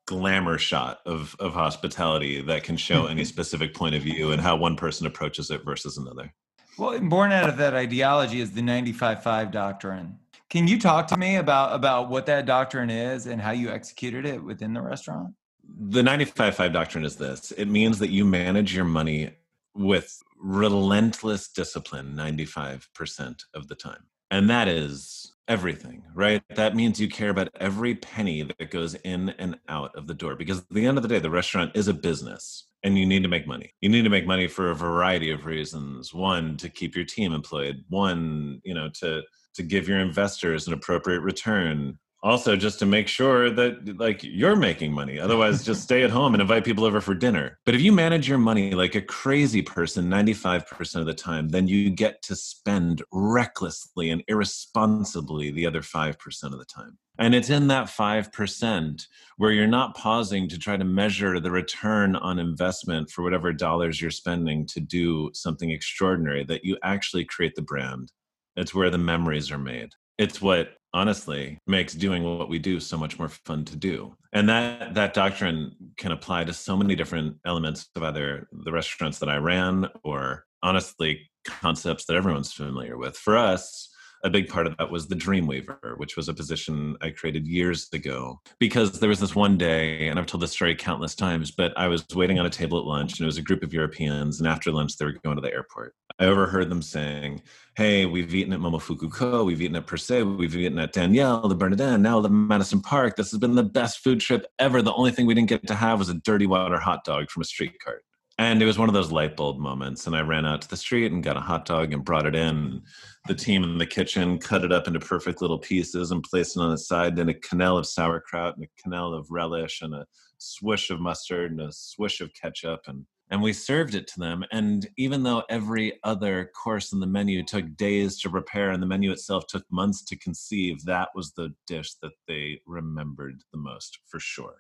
glamour 0.07 0.59
shot 0.59 1.01
of 1.07 1.37
of 1.39 1.55
hospitality 1.55 2.41
that 2.43 2.63
can 2.63 2.77
show 2.77 3.07
any 3.11 3.25
specific 3.25 3.75
point 3.75 3.95
of 3.95 4.03
view 4.03 4.33
and 4.33 4.41
how 4.41 4.57
one 4.57 4.77
person 4.77 5.07
approaches 5.07 5.51
it 5.51 5.65
versus 5.65 5.97
another. 5.97 6.33
Well, 6.79 6.99
born 7.01 7.33
out 7.33 7.49
of 7.49 7.59
that 7.59 7.75
ideology 7.75 8.41
is 8.41 8.53
the 8.53 8.63
95-5 8.63 9.51
doctrine. 9.51 10.19
Can 10.49 10.67
you 10.67 10.79
talk 10.79 11.07
to 11.09 11.19
me 11.19 11.37
about 11.37 11.75
about 11.75 12.09
what 12.09 12.27
that 12.27 12.47
doctrine 12.47 12.91
is 12.91 13.27
and 13.27 13.41
how 13.41 13.53
you 13.53 13.71
executed 13.71 14.27
it 14.27 14.43
within 14.43 14.73
the 14.75 14.83
restaurant? 14.83 15.35
The 15.65 16.03
95-5 16.03 16.73
doctrine 16.73 17.05
is 17.05 17.17
this. 17.17 17.53
It 17.53 17.67
means 17.67 17.99
that 18.01 18.11
you 18.11 18.25
manage 18.25 18.75
your 18.75 18.85
money 18.85 19.35
with 19.75 20.23
relentless 20.43 21.49
discipline 21.49 22.15
95% 22.15 23.37
of 23.55 23.69
the 23.69 23.75
time. 23.75 24.05
And 24.31 24.51
that 24.51 24.67
is 24.67 25.35
everything, 25.47 26.03
right? 26.15 26.43
That 26.55 26.75
means 26.75 27.01
you 27.01 27.09
care 27.09 27.31
about 27.31 27.51
every 27.61 27.95
penny 27.95 28.43
that 28.43 28.71
goes 28.71 28.95
in 28.95 29.31
and 29.39 29.59
out 29.69 29.95
of 29.95 30.07
the 30.07 30.15
door 30.15 30.37
because 30.37 30.59
at 30.59 30.69
the 30.71 30.87
end 30.87 30.97
of 30.97 31.03
the 31.03 31.09
day, 31.09 31.19
the 31.19 31.31
restaurant 31.31 31.73
is 31.75 31.89
a 31.89 31.95
business 31.95 32.67
and 32.83 32.99
you 32.99 33.07
need 33.07 33.23
to 33.23 33.29
make 33.29 33.47
money. 33.47 33.75
You 33.81 33.89
need 33.89 34.03
to 34.03 34.11
make 34.11 34.27
money 34.27 34.49
for 34.49 34.71
a 34.71 34.75
variety 34.75 35.31
of 35.31 35.47
reasons. 35.47 36.13
One, 36.13 36.57
to 36.57 36.69
keep 36.69 36.97
your 36.97 37.05
team 37.05 37.33
employed. 37.33 37.85
One, 37.89 38.61
you 38.65 38.75
know, 38.75 38.89
to 39.01 39.23
to 39.55 39.63
give 39.63 39.87
your 39.87 39.99
investors 40.01 40.67
an 40.67 40.73
appropriate 40.73 41.21
return. 41.21 41.99
Also 42.23 42.57
just 42.57 42.79
to 42.79 42.87
make 42.87 43.09
sure 43.09 43.50
that 43.50 43.99
like 43.99 44.23
you're 44.23 44.57
making 44.57 44.93
money. 44.93 45.19
Otherwise 45.19 45.64
just 45.64 45.83
stay 45.88 46.02
at 46.02 46.11
home 46.11 46.35
and 46.35 46.41
invite 46.41 46.64
people 46.64 46.85
over 46.85 47.00
for 47.00 47.14
dinner. 47.14 47.59
But 47.64 47.75
if 47.75 47.81
you 47.81 47.93
manage 47.93 48.29
your 48.29 48.38
money 48.38 48.73
like 48.73 48.95
a 48.95 49.02
crazy 49.02 49.62
person 49.62 50.09
95% 50.09 50.97
of 50.97 51.07
the 51.07 51.14
time 51.14 51.49
then 51.49 51.67
you 51.67 51.91
get 51.91 52.23
to 52.23 52.37
spend 52.37 53.02
recklessly 53.12 54.11
and 54.11 54.23
irresponsibly 54.29 55.50
the 55.50 55.67
other 55.67 55.81
5% 55.81 56.45
of 56.45 56.59
the 56.59 56.64
time. 56.64 56.99
And 57.19 57.35
it's 57.35 57.50
in 57.50 57.69
that 57.69 57.88
5% 57.88 59.07
where 59.37 59.52
you're 59.52 59.67
not 59.67 59.97
pausing 59.97 60.49
to 60.49 60.59
try 60.59 60.76
to 60.76 60.85
measure 60.85 61.38
the 61.41 61.50
return 61.50 62.17
on 62.17 62.38
investment 62.38 63.11
for 63.11 63.23
whatever 63.23 63.52
dollars 63.52 64.00
you're 64.00 64.11
spending 64.11 64.67
to 64.67 64.81
do 64.81 65.31
something 65.35 65.71
extraordinary 65.71 66.45
that 66.45 66.64
you 66.64 66.79
actually 66.83 67.25
create 67.25 67.55
the 67.55 67.62
brand. 67.62 68.12
It's 68.57 68.75
where 68.75 68.91
the 68.91 68.99
memories 68.99 69.50
are 69.50 69.59
made 69.59 69.91
it's 70.19 70.40
what 70.40 70.76
honestly 70.95 71.59
makes 71.66 71.95
doing 71.95 72.23
what 72.23 72.49
we 72.49 72.59
do 72.59 72.78
so 72.78 72.99
much 72.99 73.19
more 73.19 73.28
fun 73.28 73.64
to 73.64 73.76
do. 73.76 74.14
And 74.33 74.49
that 74.49 74.95
that 74.95 75.14
doctrine 75.14 75.75
can 75.97 76.12
apply 76.12 76.45
to 76.45 76.52
so 76.52 76.76
many 76.76 76.95
different 76.95 77.37
elements 77.45 77.88
of 77.97 78.02
either 78.02 78.49
the 78.52 78.73
restaurants 78.73 79.19
that 79.19 79.28
i 79.28 79.37
ran 79.37 79.88
or 80.04 80.45
honestly 80.62 81.31
concepts 81.45 82.04
that 82.07 82.16
everyone's 82.16 82.52
familiar 82.52 82.97
with. 82.97 83.16
For 83.16 83.37
us 83.37 83.92
a 84.25 84.31
big 84.31 84.49
part 84.49 84.67
of 84.67 84.76
that 84.76 84.91
was 84.91 85.09
the 85.09 85.14
Dreamweaver, 85.14 85.99
which 85.99 86.17
was 86.17 86.29
a 86.29 86.35
position 86.35 86.97
I 87.00 87.11
created 87.11 87.47
years 87.47 87.88
ago. 87.93 88.41
Because 88.59 89.00
there 89.00 89.09
was 89.09 89.21
this 89.21 89.35
one 89.35 89.59
day, 89.59 90.09
and 90.09 90.19
I've 90.19 90.26
told 90.26 90.43
this 90.43 90.52
story 90.52 90.75
countless 90.75 91.14
times, 91.14 91.50
but 91.50 91.73
I 91.76 91.88
was 91.88 92.05
waiting 92.14 92.38
on 92.38 92.47
a 92.47 92.50
table 92.50 92.79
at 92.79 92.85
lunch, 92.85 93.19
and 93.19 93.25
it 93.25 93.26
was 93.26 93.38
a 93.38 93.43
group 93.43 93.62
of 93.62 93.73
Europeans, 93.73 94.38
and 94.38 94.49
after 94.49 94.71
lunch, 94.71 94.97
they 94.97 95.05
were 95.05 95.12
going 95.25 95.37
to 95.37 95.43
the 95.43 95.52
airport. 95.52 95.95
I 96.19 96.26
overheard 96.26 96.69
them 96.69 96.83
saying, 96.83 97.43
Hey, 97.76 98.07
we've 98.07 98.35
eaten 98.35 98.52
at 98.52 98.61
Momofuku 98.61 99.11
Ko, 99.11 99.45
we've 99.45 99.62
eaten 99.62 99.76
at 99.76 99.87
Per 99.87 99.97
Se, 99.97 100.23
we've 100.23 100.55
eaten 100.55 100.79
at 100.79 100.93
Daniel, 100.93 101.41
Le 101.43 101.55
Bernardin, 101.55 102.02
now 102.02 102.21
the 102.21 102.29
Madison 102.29 102.81
Park. 102.81 103.17
This 103.17 103.31
has 103.31 103.41
been 103.41 103.55
the 103.55 103.62
best 103.62 103.99
food 104.05 104.21
trip 104.21 104.47
ever. 104.59 104.83
The 104.83 104.93
only 104.93 105.11
thing 105.11 105.26
we 105.26 105.35
didn't 105.35 105.49
get 105.49 105.67
to 105.67 105.75
have 105.75 105.99
was 105.99 106.11
a 106.11 106.14
dirty 106.14 106.47
water 106.47 106.79
hot 106.79 107.05
dog 107.05 107.31
from 107.31 107.41
a 107.41 107.45
street 107.45 107.79
cart. 107.83 108.05
And 108.39 108.62
it 108.62 108.67
was 108.67 108.79
one 108.79 108.89
of 108.89 108.95
those 108.95 109.12
light 109.12 109.37
bulb 109.37 109.59
moments. 109.59 110.07
And 110.07 110.17
I 110.17 110.21
ran 110.21 110.47
out 110.47 110.62
to 110.62 110.69
the 110.69 110.77
street 110.77 111.12
and 111.12 111.23
got 111.23 111.37
a 111.37 111.41
hot 111.41 111.67
dog 111.67 111.93
and 111.93 112.05
brought 112.05 112.27
it 112.27 112.35
in. 112.35 112.83
The 113.29 113.35
team 113.35 113.62
in 113.62 113.79
the 113.79 113.87
kitchen 113.87 114.39
cut 114.39 114.65
it 114.65 114.73
up 114.73 114.87
into 114.87 115.01
perfect 115.01 115.43
little 115.43 115.59
pieces 115.59 116.11
and 116.11 116.23
placed 116.23 116.57
it 116.57 116.61
on 116.61 116.73
its 116.73 116.89
side. 116.89 117.15
Then 117.15 117.29
a 117.29 117.35
quenelle 117.35 117.79
of 117.79 117.87
sauerkraut 117.87 118.57
and 118.57 118.65
a 118.65 118.89
quenelle 118.89 119.17
of 119.17 119.31
relish 119.31 119.83
and 119.83 119.95
a 119.95 120.07
swish 120.39 120.91
of 120.91 121.01
mustard 121.01 121.53
and 121.53 121.61
a 121.61 121.71
swish 121.71 122.21
of 122.21 122.33
ketchup. 122.35 122.81
And, 122.87 123.05
and 123.31 123.43
we 123.43 123.53
served 123.53 123.95
it 123.95 124.07
to 124.09 124.19
them. 124.19 124.45
And 124.51 124.89
even 124.97 125.23
though 125.23 125.45
every 125.51 126.01
other 126.03 126.51
course 126.61 126.93
in 126.93 127.01
the 127.01 127.07
menu 127.07 127.45
took 127.45 127.77
days 127.77 128.19
to 128.23 128.31
prepare 128.31 128.71
and 128.71 128.83
the 128.83 128.87
menu 128.87 129.12
itself 129.12 129.47
took 129.47 129.65
months 129.71 130.03
to 130.07 130.19
conceive, 130.19 130.85
that 130.87 131.11
was 131.15 131.33
the 131.33 131.55
dish 131.67 131.95
that 132.03 132.12
they 132.27 132.61
remembered 132.67 133.43
the 133.53 133.59
most 133.59 133.99
for 134.09 134.19
sure 134.19 134.57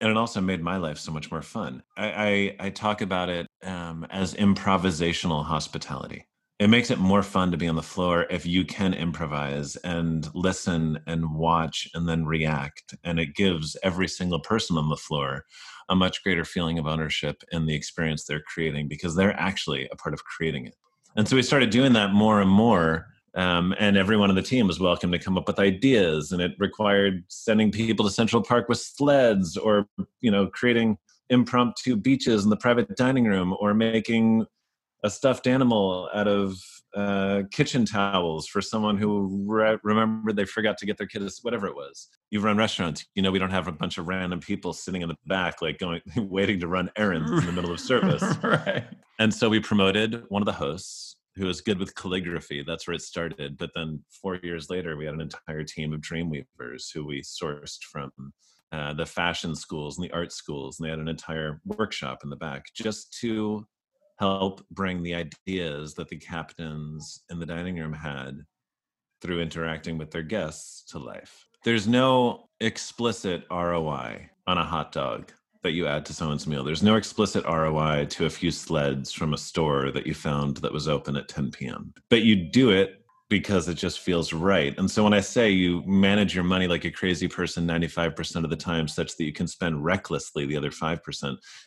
and 0.00 0.10
it 0.10 0.16
also 0.16 0.40
made 0.40 0.62
my 0.62 0.76
life 0.76 0.98
so 0.98 1.12
much 1.12 1.30
more 1.30 1.42
fun. 1.42 1.82
I, 1.96 2.56
I, 2.60 2.66
I 2.66 2.70
talk 2.70 3.02
about 3.02 3.28
it 3.28 3.46
um, 3.62 4.06
as 4.10 4.34
improvisational 4.34 5.44
hospitality. 5.44 6.26
It 6.58 6.68
makes 6.68 6.90
it 6.90 6.98
more 6.98 7.22
fun 7.22 7.50
to 7.52 7.56
be 7.56 7.68
on 7.68 7.76
the 7.76 7.82
floor 7.82 8.26
if 8.28 8.44
you 8.44 8.66
can 8.66 8.92
improvise 8.92 9.76
and 9.76 10.28
listen 10.34 11.00
and 11.06 11.34
watch 11.34 11.88
and 11.94 12.06
then 12.06 12.26
react. 12.26 12.94
And 13.02 13.18
it 13.18 13.34
gives 13.34 13.78
every 13.82 14.08
single 14.08 14.40
person 14.40 14.76
on 14.76 14.90
the 14.90 14.96
floor 14.96 15.46
a 15.88 15.96
much 15.96 16.22
greater 16.22 16.44
feeling 16.44 16.78
of 16.78 16.86
ownership 16.86 17.42
in 17.50 17.64
the 17.66 17.74
experience 17.74 18.24
they're 18.24 18.42
creating 18.42 18.88
because 18.88 19.16
they're 19.16 19.38
actually 19.40 19.88
a 19.90 19.96
part 19.96 20.12
of 20.12 20.24
creating 20.24 20.66
it. 20.66 20.74
And 21.16 21.26
so 21.26 21.34
we 21.34 21.42
started 21.42 21.70
doing 21.70 21.94
that 21.94 22.12
more 22.12 22.40
and 22.40 22.50
more 22.50 23.06
um, 23.34 23.74
and 23.78 23.96
everyone 23.96 24.30
on 24.30 24.36
the 24.36 24.42
team 24.42 24.66
was 24.66 24.80
welcome 24.80 25.12
to 25.12 25.18
come 25.18 25.38
up 25.38 25.46
with 25.46 25.58
ideas 25.58 26.32
and 26.32 26.42
it 26.42 26.52
required 26.58 27.24
sending 27.28 27.70
people 27.70 28.04
to 28.04 28.10
central 28.10 28.42
park 28.42 28.68
with 28.68 28.78
sleds 28.78 29.56
or 29.56 29.86
you 30.20 30.30
know 30.30 30.46
creating 30.48 30.98
impromptu 31.28 31.96
beaches 31.96 32.44
in 32.44 32.50
the 32.50 32.56
private 32.56 32.96
dining 32.96 33.24
room 33.24 33.54
or 33.60 33.72
making 33.72 34.44
a 35.04 35.10
stuffed 35.10 35.46
animal 35.46 36.10
out 36.12 36.28
of 36.28 36.56
uh, 36.94 37.42
kitchen 37.52 37.84
towels 37.84 38.48
for 38.48 38.60
someone 38.60 38.98
who 38.98 39.44
re- 39.46 39.78
remembered 39.84 40.34
they 40.34 40.44
forgot 40.44 40.76
to 40.76 40.84
get 40.84 40.98
their 40.98 41.06
kids 41.06 41.38
whatever 41.42 41.68
it 41.68 41.74
was. 41.76 42.08
You 42.30 42.40
run 42.40 42.56
restaurants. 42.56 43.06
You 43.14 43.22
know 43.22 43.30
we 43.30 43.38
don't 43.38 43.50
have 43.50 43.68
a 43.68 43.72
bunch 43.72 43.96
of 43.96 44.08
random 44.08 44.40
people 44.40 44.72
sitting 44.72 45.02
in 45.02 45.08
the 45.08 45.16
back 45.26 45.62
like 45.62 45.78
going 45.78 46.00
waiting 46.16 46.58
to 46.60 46.66
run 46.66 46.90
errands 46.96 47.30
in 47.30 47.46
the 47.46 47.52
middle 47.52 47.72
of 47.72 47.80
service. 47.80 48.24
Right. 48.42 48.84
And 49.20 49.32
so 49.32 49.48
we 49.50 49.60
promoted 49.60 50.24
one 50.28 50.40
of 50.42 50.46
the 50.46 50.52
hosts 50.52 51.14
who 51.40 51.46
was 51.46 51.62
good 51.62 51.78
with 51.78 51.94
calligraphy. 51.94 52.62
That's 52.62 52.86
where 52.86 52.94
it 52.94 53.00
started. 53.00 53.56
But 53.56 53.70
then 53.74 54.04
four 54.22 54.36
years 54.36 54.68
later, 54.68 54.96
we 54.96 55.06
had 55.06 55.14
an 55.14 55.22
entire 55.22 55.64
team 55.64 55.94
of 55.94 56.00
dreamweavers 56.00 56.92
who 56.92 57.06
we 57.06 57.22
sourced 57.22 57.82
from 57.90 58.10
uh, 58.72 58.92
the 58.92 59.06
fashion 59.06 59.56
schools 59.56 59.96
and 59.96 60.04
the 60.04 60.12
art 60.12 60.32
schools, 60.32 60.78
and 60.78 60.86
they 60.86 60.90
had 60.90 60.98
an 60.98 61.08
entire 61.08 61.60
workshop 61.64 62.20
in 62.22 62.30
the 62.30 62.36
back 62.36 62.66
just 62.74 63.16
to 63.20 63.66
help 64.18 64.62
bring 64.70 65.02
the 65.02 65.14
ideas 65.14 65.94
that 65.94 66.08
the 66.08 66.18
captains 66.18 67.22
in 67.30 67.40
the 67.40 67.46
dining 67.46 67.78
room 67.78 67.94
had 67.94 68.38
through 69.22 69.40
interacting 69.40 69.96
with 69.96 70.10
their 70.10 70.22
guests 70.22 70.84
to 70.90 70.98
life. 70.98 71.46
There's 71.64 71.88
no 71.88 72.48
explicit 72.60 73.44
ROI 73.50 74.28
on 74.46 74.58
a 74.58 74.64
hot 74.64 74.92
dog 74.92 75.32
that 75.62 75.72
you 75.72 75.86
add 75.86 76.06
to 76.06 76.14
someone's 76.14 76.46
meal. 76.46 76.64
There's 76.64 76.82
no 76.82 76.96
explicit 76.96 77.44
ROI 77.44 78.06
to 78.10 78.26
a 78.26 78.30
few 78.30 78.50
sleds 78.50 79.12
from 79.12 79.34
a 79.34 79.38
store 79.38 79.90
that 79.90 80.06
you 80.06 80.14
found 80.14 80.58
that 80.58 80.72
was 80.72 80.88
open 80.88 81.16
at 81.16 81.28
10 81.28 81.50
p.m. 81.50 81.92
But 82.08 82.22
you 82.22 82.36
do 82.36 82.70
it 82.70 83.04
because 83.28 83.68
it 83.68 83.74
just 83.74 84.00
feels 84.00 84.32
right. 84.32 84.76
And 84.76 84.90
so 84.90 85.04
when 85.04 85.14
I 85.14 85.20
say 85.20 85.50
you 85.50 85.82
manage 85.86 86.34
your 86.34 86.44
money 86.44 86.66
like 86.66 86.84
a 86.84 86.90
crazy 86.90 87.28
person 87.28 87.66
95% 87.66 88.42
of 88.42 88.50
the 88.50 88.56
time, 88.56 88.88
such 88.88 89.16
that 89.16 89.24
you 89.24 89.32
can 89.32 89.46
spend 89.46 89.84
recklessly 89.84 90.46
the 90.46 90.56
other 90.56 90.70
5%, 90.70 90.98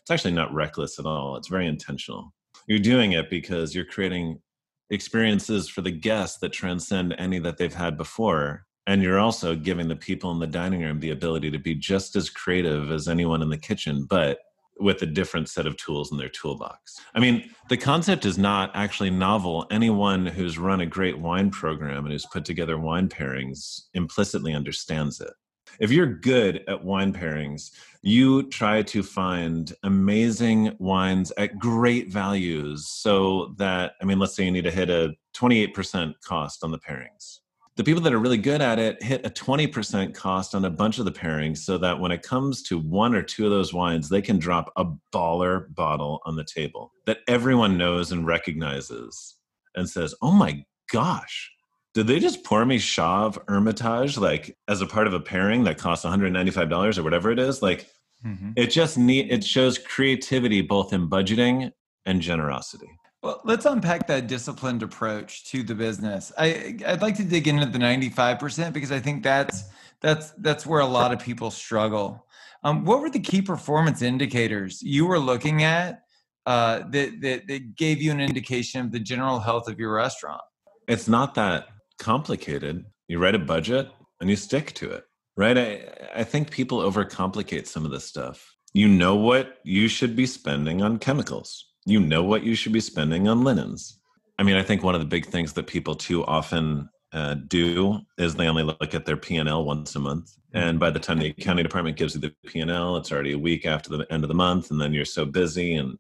it's 0.02 0.12
actually 0.12 0.34
not 0.34 0.54
reckless 0.54 1.00
at 1.00 1.06
all. 1.06 1.38
It's 1.38 1.48
very 1.48 1.68
intentional. 1.68 2.34
You're 2.68 2.80
doing 2.80 3.14
it 3.14 3.30
because 3.30 3.74
you're 3.74 3.86
creating 3.86 4.42
experiences 4.90 5.70
for 5.70 5.82
the 5.82 5.92
guests 5.92 6.40
that 6.40 6.52
transcend 6.52 7.16
any 7.18 7.40
that 7.40 7.58
they've 7.58 7.74
had 7.74 7.98
before 7.98 8.66
and 8.88 9.02
you're 9.02 9.20
also 9.20 9.56
giving 9.56 9.88
the 9.88 9.96
people 9.96 10.32
in 10.32 10.40
the 10.40 10.48
dining 10.48 10.82
room 10.82 11.00
the 11.00 11.12
ability 11.12 11.52
to 11.52 11.60
be 11.60 11.76
just 11.76 12.16
as 12.16 12.30
creative 12.30 12.92
as 12.92 13.08
anyone 13.08 13.42
in 13.42 13.50
the 13.50 13.58
kitchen 13.58 14.06
but 14.06 14.40
with 14.80 15.02
a 15.02 15.06
different 15.06 15.50
set 15.50 15.68
of 15.68 15.78
tools 15.78 16.12
in 16.12 16.18
their 16.18 16.30
toolbox. 16.30 17.00
I 17.14 17.20
mean, 17.20 17.50
the 17.70 17.78
concept 17.78 18.26
is 18.26 18.38
not 18.38 18.72
actually 18.74 19.12
novel. 19.12 19.68
Anyone 19.72 20.26
who's 20.26 20.58
run 20.58 20.82
a 20.82 20.86
great 20.86 21.18
wine 21.18 21.52
program 21.52 22.06
and 22.06 22.12
who's 22.12 22.26
put 22.26 22.46
together 22.46 22.78
wine 22.78 23.08
pairings 23.08 23.84
implicitly 23.94 24.54
understands 24.54 25.22
it. 25.22 25.32
If 25.80 25.92
you're 25.92 26.06
good 26.06 26.64
at 26.68 26.84
wine 26.84 27.14
pairings, 27.14 27.72
you 28.02 28.44
try 28.50 28.84
to 28.84 29.02
find 29.02 29.74
amazing 29.84 30.76
wines 30.78 31.32
at 31.38 31.58
great 31.58 32.10
values 32.10 32.88
so 32.88 33.56
that, 33.58 33.94
I 34.02 34.06
mean, 34.06 34.20
let's 34.20 34.36
say 34.36 34.46
you 34.46 34.52
need 34.52 34.66
to 34.66 34.72
hit 34.72 34.90
a 34.90 35.14
28% 35.36 36.14
cost 36.24 36.64
on 36.64 36.72
the 36.72 36.80
pairings 36.80 37.40
the 37.76 37.84
people 37.84 38.02
that 38.02 38.14
are 38.14 38.20
really 38.20 38.38
good 38.38 38.62
at 38.62 38.78
it 38.78 39.02
hit 39.02 39.26
a 39.26 39.30
20% 39.30 40.14
cost 40.14 40.54
on 40.54 40.66
a 40.66 40.70
bunch 40.70 41.00
of 41.00 41.06
the 41.06 41.12
pairings 41.12 41.58
so 41.60 41.78
that 41.80 42.00
when 42.00 42.12
it 42.12 42.22
comes 42.22 42.62
to 42.64 42.78
one 42.78 43.16
or 43.16 43.24
two 43.24 43.46
of 43.46 43.52
those 43.52 43.74
wines, 43.74 44.10
they 44.10 44.22
can 44.22 44.38
drop 44.38 44.72
a 44.76 44.86
baller 45.12 45.74
bottle 45.74 46.22
on 46.26 46.36
the 46.36 46.46
table 46.46 46.92
that 47.08 47.20
everyone 47.28 47.78
knows 47.78 48.12
and 48.12 48.28
recognizes 48.28 49.38
and 49.76 49.90
says, 49.90 50.14
oh 50.22 50.32
my 50.32 50.64
gosh, 50.92 51.52
did 51.96 52.06
they 52.08 52.20
just 52.20 52.44
pour 52.44 52.64
me 52.66 52.78
Chave 52.78 53.40
Hermitage 53.48 54.18
like 54.18 54.56
as 54.68 54.82
a 54.82 54.88
part 54.88 55.08
of 55.08 55.14
a 55.14 55.20
pairing 55.20 55.64
that 55.64 55.80
costs 55.80 56.06
$195 56.06 56.98
or 56.98 57.04
whatever 57.04 57.32
it 57.32 57.40
is? 57.40 57.64
Like 57.64 57.88
mm-hmm. 58.26 58.52
it 58.56 58.68
just 58.68 58.98
need 59.00 59.32
it 59.32 59.44
shows 59.44 59.80
creativity 59.80 60.62
both 60.62 60.94
in 60.94 61.10
budgeting 61.10 61.72
and 62.06 62.22
generosity. 62.22 63.00
Well, 63.24 63.40
let's 63.46 63.64
unpack 63.64 64.08
that 64.08 64.28
disciplined 64.28 64.84
approach 64.84 65.46
to 65.46 65.64
the 65.64 65.74
business. 65.74 66.34
I 66.38 66.78
I'd 66.86 67.02
like 67.02 67.16
to 67.16 67.24
dig 67.24 67.48
into 67.48 67.66
the 67.66 67.80
95% 67.80 68.74
because 68.74 68.92
I 68.92 69.00
think 69.00 69.24
that's 69.24 69.64
that's 70.02 70.32
that's 70.32 70.66
where 70.66 70.82
a 70.82 70.86
lot 70.86 71.14
of 71.14 71.20
people 71.20 71.50
struggle. 71.50 72.28
Um, 72.66 72.84
what 72.84 73.00
were 73.00 73.10
the 73.10 73.22
key 73.22 73.42
performance 73.42 74.02
indicators 74.02 74.82
you 74.82 75.06
were 75.06 75.20
looking 75.20 75.64
at 75.64 76.02
uh, 76.46 76.80
that, 76.90 77.22
that 77.22 77.48
that 77.48 77.76
gave 77.78 78.02
you 78.02 78.12
an 78.12 78.20
indication 78.20 78.82
of 78.82 78.92
the 78.92 79.00
general 79.00 79.40
health 79.40 79.70
of 79.70 79.80
your 79.80 79.94
restaurant? 79.94 80.42
It's 80.90 81.08
not 81.08 81.34
that 81.36 81.68
complicated. 82.00 82.84
You 83.08 83.20
write 83.20 83.36
a 83.36 83.40
budget 83.40 83.90
and 84.20 84.30
you 84.30 84.36
stick 84.36 84.74
to 84.74 84.92
it, 84.92 85.06
right? 85.38 85.58
I 85.58 85.88
I 86.14 86.24
think 86.26 86.52
people 86.52 86.80
overcomplicate 86.80 87.68
some 87.68 87.86
of 87.86 87.92
this 87.92 88.04
stuff. 88.04 88.54
You 88.74 88.90
know 88.90 89.16
what 89.16 89.60
you 89.64 89.88
should 89.88 90.14
be 90.14 90.26
spending 90.26 90.82
on 90.82 91.00
chemicals 91.00 91.73
you 91.86 92.00
know 92.00 92.24
what 92.24 92.44
you 92.44 92.56
should 92.56 92.74
be 92.74 92.80
spending 92.80 93.28
on 93.28 93.44
linens. 93.44 94.00
I 94.40 94.44
mean, 94.44 94.56
I 94.56 94.64
think 94.64 94.84
one 94.84 94.96
of 94.96 95.02
the 95.02 95.08
big 95.08 95.26
things 95.26 95.54
that 95.54 95.68
people 95.68 95.96
too 95.96 96.26
often 96.26 96.90
uh, 97.12 97.36
do 97.48 98.00
is 98.18 98.36
they 98.36 98.48
only 98.48 98.64
look 98.64 98.96
at 98.96 99.06
their 99.06 99.18
P&L 99.18 99.66
once 99.66 99.96
a 99.96 100.00
month. 100.00 100.36
And 100.54 100.80
by 100.80 100.90
the 100.90 101.00
time 101.00 101.20
the 101.20 101.28
accounting 101.28 101.64
department 101.64 101.98
gives 101.98 102.16
you 102.16 102.22
the 102.22 102.34
P&L, 102.48 102.98
it's 102.98 103.12
already 103.12 103.34
a 103.34 103.38
week 103.38 103.66
after 103.66 103.90
the 103.90 104.12
end 104.12 104.24
of 104.24 104.30
the 104.30 104.36
month. 104.36 104.72
And 104.72 104.82
then 104.82 104.94
you're 104.94 105.06
so 105.06 105.26
busy 105.26 105.76
and 105.76 105.98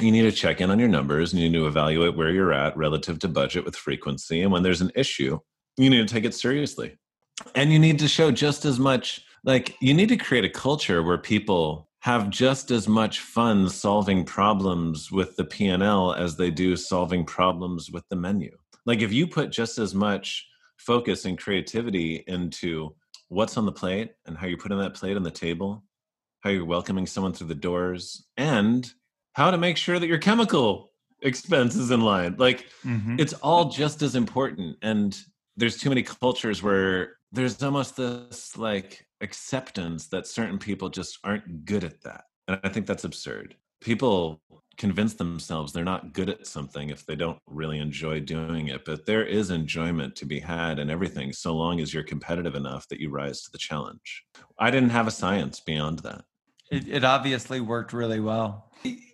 you 0.00 0.10
need 0.10 0.22
to 0.22 0.32
check 0.32 0.60
in 0.60 0.70
on 0.70 0.78
your 0.78 0.88
numbers 0.88 1.32
and 1.32 1.42
you 1.42 1.48
need 1.48 1.58
to 1.58 1.66
evaluate 1.66 2.16
where 2.16 2.30
you're 2.30 2.52
at 2.52 2.76
relative 2.76 3.18
to 3.20 3.28
budget 3.28 3.64
with 3.64 3.76
frequency. 3.76 4.42
And 4.42 4.52
when 4.52 4.62
there's 4.62 4.80
an 4.80 4.92
issue, 4.94 5.38
you 5.76 5.90
need 5.90 6.06
to 6.06 6.12
take 6.14 6.24
it 6.24 6.34
seriously. 6.34 6.96
and 7.54 7.72
you 7.72 7.78
need 7.78 7.98
to 7.98 8.08
show 8.08 8.30
just 8.30 8.64
as 8.64 8.78
much 8.78 9.22
like 9.44 9.76
you 9.80 9.94
need 9.94 10.08
to 10.08 10.16
create 10.16 10.44
a 10.44 10.48
culture 10.48 11.02
where 11.02 11.18
people 11.18 11.85
have 12.06 12.30
just 12.30 12.70
as 12.70 12.86
much 12.86 13.18
fun 13.18 13.68
solving 13.68 14.24
problems 14.24 15.10
with 15.10 15.34
the 15.34 15.44
P&L 15.44 16.12
as 16.12 16.36
they 16.36 16.52
do 16.52 16.76
solving 16.76 17.24
problems 17.24 17.90
with 17.90 18.04
the 18.10 18.14
menu. 18.14 18.56
Like 18.84 19.02
if 19.02 19.12
you 19.12 19.26
put 19.26 19.50
just 19.50 19.76
as 19.78 19.92
much 19.92 20.46
focus 20.76 21.24
and 21.24 21.36
creativity 21.36 22.22
into 22.28 22.94
what's 23.26 23.56
on 23.56 23.66
the 23.66 23.72
plate 23.72 24.12
and 24.24 24.38
how 24.38 24.46
you're 24.46 24.56
putting 24.56 24.78
that 24.78 24.94
plate 24.94 25.16
on 25.16 25.24
the 25.24 25.32
table, 25.32 25.82
how 26.42 26.50
you're 26.50 26.64
welcoming 26.64 27.08
someone 27.08 27.32
through 27.32 27.48
the 27.48 27.56
doors, 27.56 28.24
and 28.36 28.88
how 29.32 29.50
to 29.50 29.58
make 29.58 29.76
sure 29.76 29.98
that 29.98 30.06
your 30.06 30.18
chemical 30.18 30.92
expense 31.22 31.74
is 31.74 31.90
in 31.90 32.02
line. 32.02 32.36
Like 32.38 32.66
mm-hmm. 32.84 33.16
it's 33.18 33.32
all 33.32 33.68
just 33.68 34.02
as 34.02 34.14
important. 34.14 34.76
And 34.80 35.18
there's 35.56 35.76
too 35.76 35.88
many 35.88 36.04
cultures 36.04 36.62
where 36.62 37.16
there's 37.32 37.60
almost 37.64 37.96
this 37.96 38.56
like 38.56 39.05
acceptance 39.20 40.08
that 40.08 40.26
certain 40.26 40.58
people 40.58 40.88
just 40.88 41.18
aren't 41.24 41.64
good 41.64 41.84
at 41.84 42.02
that. 42.02 42.24
And 42.48 42.60
I 42.62 42.68
think 42.68 42.86
that's 42.86 43.04
absurd. 43.04 43.56
People 43.80 44.40
convince 44.76 45.14
themselves 45.14 45.72
they're 45.72 45.84
not 45.84 46.12
good 46.12 46.28
at 46.28 46.46
something 46.46 46.90
if 46.90 47.06
they 47.06 47.16
don't 47.16 47.38
really 47.46 47.78
enjoy 47.78 48.20
doing 48.20 48.68
it. 48.68 48.84
But 48.84 49.06
there 49.06 49.24
is 49.24 49.50
enjoyment 49.50 50.14
to 50.16 50.26
be 50.26 50.40
had 50.40 50.78
in 50.78 50.90
everything 50.90 51.32
so 51.32 51.54
long 51.54 51.80
as 51.80 51.92
you're 51.92 52.02
competitive 52.02 52.54
enough 52.54 52.86
that 52.88 53.00
you 53.00 53.10
rise 53.10 53.42
to 53.42 53.50
the 53.52 53.58
challenge. 53.58 54.24
I 54.58 54.70
didn't 54.70 54.90
have 54.90 55.06
a 55.06 55.12
science 55.12 55.60
beyond 55.60 56.00
that. 56.00 56.24
It, 56.70 56.88
it 56.88 57.04
obviously 57.04 57.60
worked 57.60 57.92
really 57.92 58.20
well. 58.20 58.65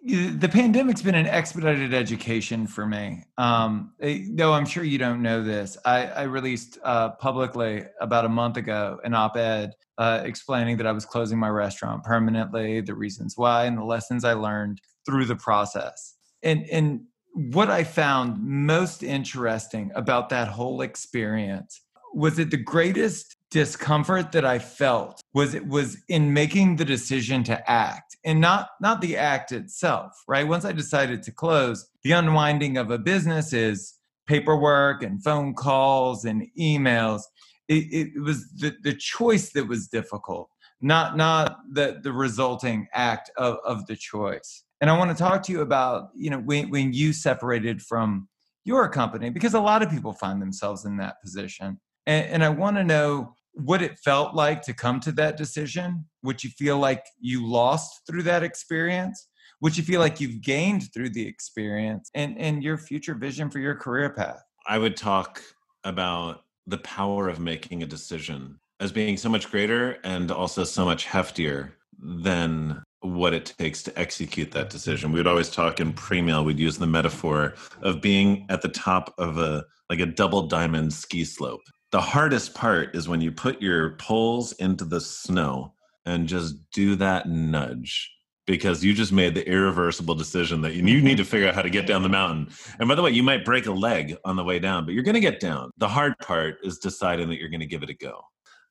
The 0.04 0.48
pandemic's 0.48 1.02
been 1.02 1.14
an 1.14 1.26
expedited 1.26 1.94
education 1.94 2.66
for 2.66 2.86
me. 2.86 3.24
Um, 3.38 3.92
though 4.00 4.52
I'm 4.52 4.66
sure 4.66 4.82
you 4.84 4.98
don't 4.98 5.22
know 5.22 5.42
this, 5.42 5.76
I, 5.84 6.06
I 6.06 6.22
released 6.22 6.78
uh, 6.82 7.10
publicly 7.10 7.84
about 8.00 8.24
a 8.24 8.28
month 8.28 8.56
ago 8.56 8.98
an 9.04 9.14
op 9.14 9.36
ed 9.36 9.74
uh, 9.98 10.22
explaining 10.24 10.76
that 10.78 10.86
I 10.86 10.92
was 10.92 11.04
closing 11.04 11.38
my 11.38 11.48
restaurant 11.48 12.02
permanently, 12.02 12.80
the 12.80 12.94
reasons 12.94 13.36
why, 13.36 13.66
and 13.66 13.78
the 13.78 13.84
lessons 13.84 14.24
I 14.24 14.32
learned 14.32 14.80
through 15.06 15.26
the 15.26 15.36
process. 15.36 16.14
And, 16.42 16.66
and 16.70 17.02
what 17.34 17.70
I 17.70 17.84
found 17.84 18.42
most 18.42 19.02
interesting 19.02 19.92
about 19.94 20.28
that 20.30 20.48
whole 20.48 20.82
experience 20.82 21.80
was 22.14 22.36
that 22.36 22.50
the 22.50 22.56
greatest 22.56 23.36
discomfort 23.52 24.32
that 24.32 24.46
I 24.46 24.58
felt 24.58 25.20
was 25.34 25.54
it 25.54 25.66
was 25.68 25.98
in 26.08 26.32
making 26.32 26.76
the 26.76 26.86
decision 26.86 27.44
to 27.44 27.70
act 27.70 28.16
and 28.24 28.40
not 28.40 28.70
not 28.80 29.02
the 29.02 29.16
act 29.16 29.52
itself, 29.52 30.10
right? 30.26 30.48
Once 30.48 30.64
I 30.64 30.72
decided 30.72 31.22
to 31.24 31.32
close, 31.32 31.86
the 32.02 32.12
unwinding 32.12 32.78
of 32.78 32.90
a 32.90 32.98
business 32.98 33.52
is 33.52 33.94
paperwork 34.26 35.02
and 35.02 35.22
phone 35.22 35.52
calls 35.52 36.24
and 36.24 36.46
emails. 36.58 37.22
It, 37.68 38.14
it 38.16 38.22
was 38.22 38.50
the, 38.52 38.74
the 38.82 38.94
choice 38.94 39.50
that 39.52 39.68
was 39.68 39.86
difficult, 39.86 40.48
not 40.80 41.16
not 41.18 41.58
the, 41.70 42.00
the 42.02 42.12
resulting 42.12 42.88
act 42.94 43.30
of, 43.36 43.58
of 43.66 43.86
the 43.86 43.96
choice. 43.96 44.64
And 44.80 44.88
I 44.88 44.96
want 44.96 45.10
to 45.10 45.16
talk 45.16 45.42
to 45.44 45.52
you 45.52 45.60
about, 45.60 46.08
you 46.16 46.30
know, 46.30 46.38
when, 46.38 46.70
when 46.70 46.92
you 46.94 47.12
separated 47.12 47.82
from 47.82 48.28
your 48.64 48.88
company, 48.88 49.28
because 49.28 49.54
a 49.54 49.60
lot 49.60 49.82
of 49.82 49.90
people 49.90 50.14
find 50.14 50.40
themselves 50.40 50.86
in 50.86 50.96
that 50.96 51.20
position. 51.22 51.78
And, 52.06 52.26
and 52.26 52.44
I 52.44 52.48
want 52.48 52.78
to 52.78 52.84
know 52.84 53.36
what 53.54 53.82
it 53.82 53.98
felt 53.98 54.34
like 54.34 54.62
to 54.62 54.72
come 54.72 55.00
to 55.00 55.12
that 55.12 55.36
decision, 55.36 56.06
what 56.22 56.42
you 56.42 56.50
feel 56.50 56.78
like 56.78 57.04
you 57.20 57.46
lost 57.46 58.02
through 58.06 58.22
that 58.24 58.42
experience, 58.42 59.28
what 59.60 59.76
you 59.76 59.82
feel 59.82 60.00
like 60.00 60.20
you've 60.20 60.40
gained 60.40 60.92
through 60.92 61.10
the 61.10 61.26
experience, 61.26 62.10
and, 62.14 62.38
and 62.38 62.62
your 62.62 62.78
future 62.78 63.14
vision 63.14 63.50
for 63.50 63.58
your 63.58 63.74
career 63.74 64.10
path. 64.10 64.42
I 64.66 64.78
would 64.78 64.96
talk 64.96 65.42
about 65.84 66.44
the 66.66 66.78
power 66.78 67.28
of 67.28 67.40
making 67.40 67.82
a 67.82 67.86
decision 67.86 68.58
as 68.80 68.92
being 68.92 69.16
so 69.16 69.28
much 69.28 69.50
greater 69.50 69.98
and 70.04 70.30
also 70.30 70.64
so 70.64 70.84
much 70.84 71.06
heftier 71.06 71.72
than 71.98 72.82
what 73.00 73.34
it 73.34 73.52
takes 73.58 73.82
to 73.82 73.98
execute 73.98 74.50
that 74.52 74.70
decision. 74.70 75.12
We 75.12 75.18
would 75.18 75.26
always 75.26 75.50
talk 75.50 75.80
in 75.80 75.92
pre-meal, 75.92 76.44
we'd 76.44 76.58
use 76.58 76.78
the 76.78 76.86
metaphor 76.86 77.54
of 77.82 78.00
being 78.00 78.46
at 78.48 78.62
the 78.62 78.68
top 78.68 79.14
of 79.18 79.38
a 79.38 79.64
like 79.90 80.00
a 80.00 80.06
double 80.06 80.46
diamond 80.46 80.92
ski 80.92 81.24
slope 81.24 81.60
the 81.92 82.00
hardest 82.00 82.54
part 82.54 82.96
is 82.96 83.06
when 83.06 83.20
you 83.20 83.30
put 83.30 83.60
your 83.60 83.90
poles 83.96 84.52
into 84.52 84.84
the 84.84 85.00
snow 85.00 85.74
and 86.06 86.26
just 86.26 86.56
do 86.72 86.96
that 86.96 87.28
nudge 87.28 88.10
because 88.46 88.82
you 88.82 88.92
just 88.92 89.12
made 89.12 89.34
the 89.34 89.48
irreversible 89.48 90.14
decision 90.14 90.62
that 90.62 90.74
you 90.74 90.82
need 90.82 91.18
to 91.18 91.24
figure 91.24 91.46
out 91.46 91.54
how 91.54 91.62
to 91.62 91.70
get 91.70 91.86
down 91.86 92.02
the 92.02 92.08
mountain. 92.08 92.48
And 92.80 92.88
by 92.88 92.94
the 92.94 93.02
way, 93.02 93.10
you 93.10 93.22
might 93.22 93.44
break 93.44 93.66
a 93.66 93.72
leg 93.72 94.16
on 94.24 94.36
the 94.36 94.42
way 94.42 94.58
down, 94.58 94.84
but 94.84 94.94
you're 94.94 95.04
going 95.04 95.14
to 95.14 95.20
get 95.20 95.38
down. 95.38 95.70
The 95.76 95.86
hard 95.86 96.18
part 96.18 96.56
is 96.64 96.78
deciding 96.78 97.28
that 97.28 97.38
you're 97.38 97.50
going 97.50 97.60
to 97.60 97.66
give 97.66 97.82
it 97.82 97.90
a 97.90 97.94
go. 97.94 98.20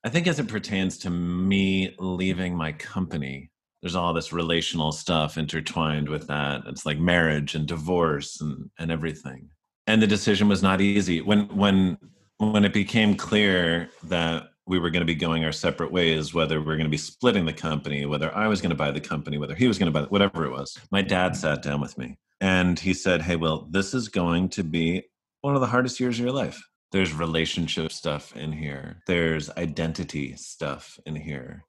I 0.04 0.08
think 0.08 0.26
as 0.26 0.40
it 0.40 0.48
pertains 0.48 0.98
to 0.98 1.10
me 1.10 1.94
leaving 2.00 2.56
my 2.56 2.72
company, 2.72 3.50
there's 3.80 3.94
all 3.94 4.12
this 4.12 4.32
relational 4.32 4.92
stuff 4.92 5.38
intertwined 5.38 6.08
with 6.08 6.26
that. 6.26 6.62
It's 6.66 6.84
like 6.84 6.98
marriage 6.98 7.54
and 7.54 7.66
divorce 7.66 8.40
and, 8.40 8.68
and 8.78 8.90
everything. 8.90 9.48
And 9.86 10.02
the 10.02 10.06
decision 10.06 10.48
was 10.48 10.62
not 10.62 10.80
easy. 10.80 11.20
When 11.20 11.48
when 11.56 11.98
when 12.38 12.64
it 12.64 12.72
became 12.72 13.16
clear 13.16 13.90
that 14.04 14.48
we 14.66 14.78
were 14.78 14.90
going 14.90 15.00
to 15.00 15.06
be 15.06 15.14
going 15.14 15.44
our 15.44 15.52
separate 15.52 15.90
ways, 15.90 16.32
whether 16.32 16.60
we 16.60 16.72
are 16.72 16.76
going 16.76 16.86
to 16.86 16.90
be 16.90 16.96
splitting 16.96 17.44
the 17.44 17.52
company, 17.52 18.06
whether 18.06 18.34
I 18.34 18.46
was 18.46 18.60
going 18.60 18.70
to 18.70 18.76
buy 18.76 18.90
the 18.90 19.00
company, 19.00 19.38
whether 19.38 19.54
he 19.54 19.68
was 19.68 19.78
going 19.78 19.92
to 19.92 19.98
buy 20.00 20.06
whatever 20.06 20.44
it 20.44 20.50
was, 20.50 20.78
my 20.90 21.02
dad 21.02 21.36
sat 21.36 21.62
down 21.62 21.80
with 21.80 21.98
me 21.98 22.16
and 22.40 22.78
he 22.78 22.94
said, 22.94 23.22
Hey, 23.22 23.36
Will, 23.36 23.66
this 23.70 23.94
is 23.94 24.08
going 24.08 24.48
to 24.50 24.64
be 24.64 25.04
one 25.40 25.54
of 25.54 25.60
the 25.60 25.66
hardest 25.66 25.98
years 25.98 26.18
of 26.18 26.24
your 26.24 26.34
life. 26.34 26.62
There's 26.92 27.12
relationship 27.12 27.90
stuff 27.90 28.36
in 28.36 28.52
here, 28.52 29.02
there's 29.06 29.50
identity 29.50 30.36
stuff 30.36 30.98
in 31.06 31.16
here. 31.16 31.64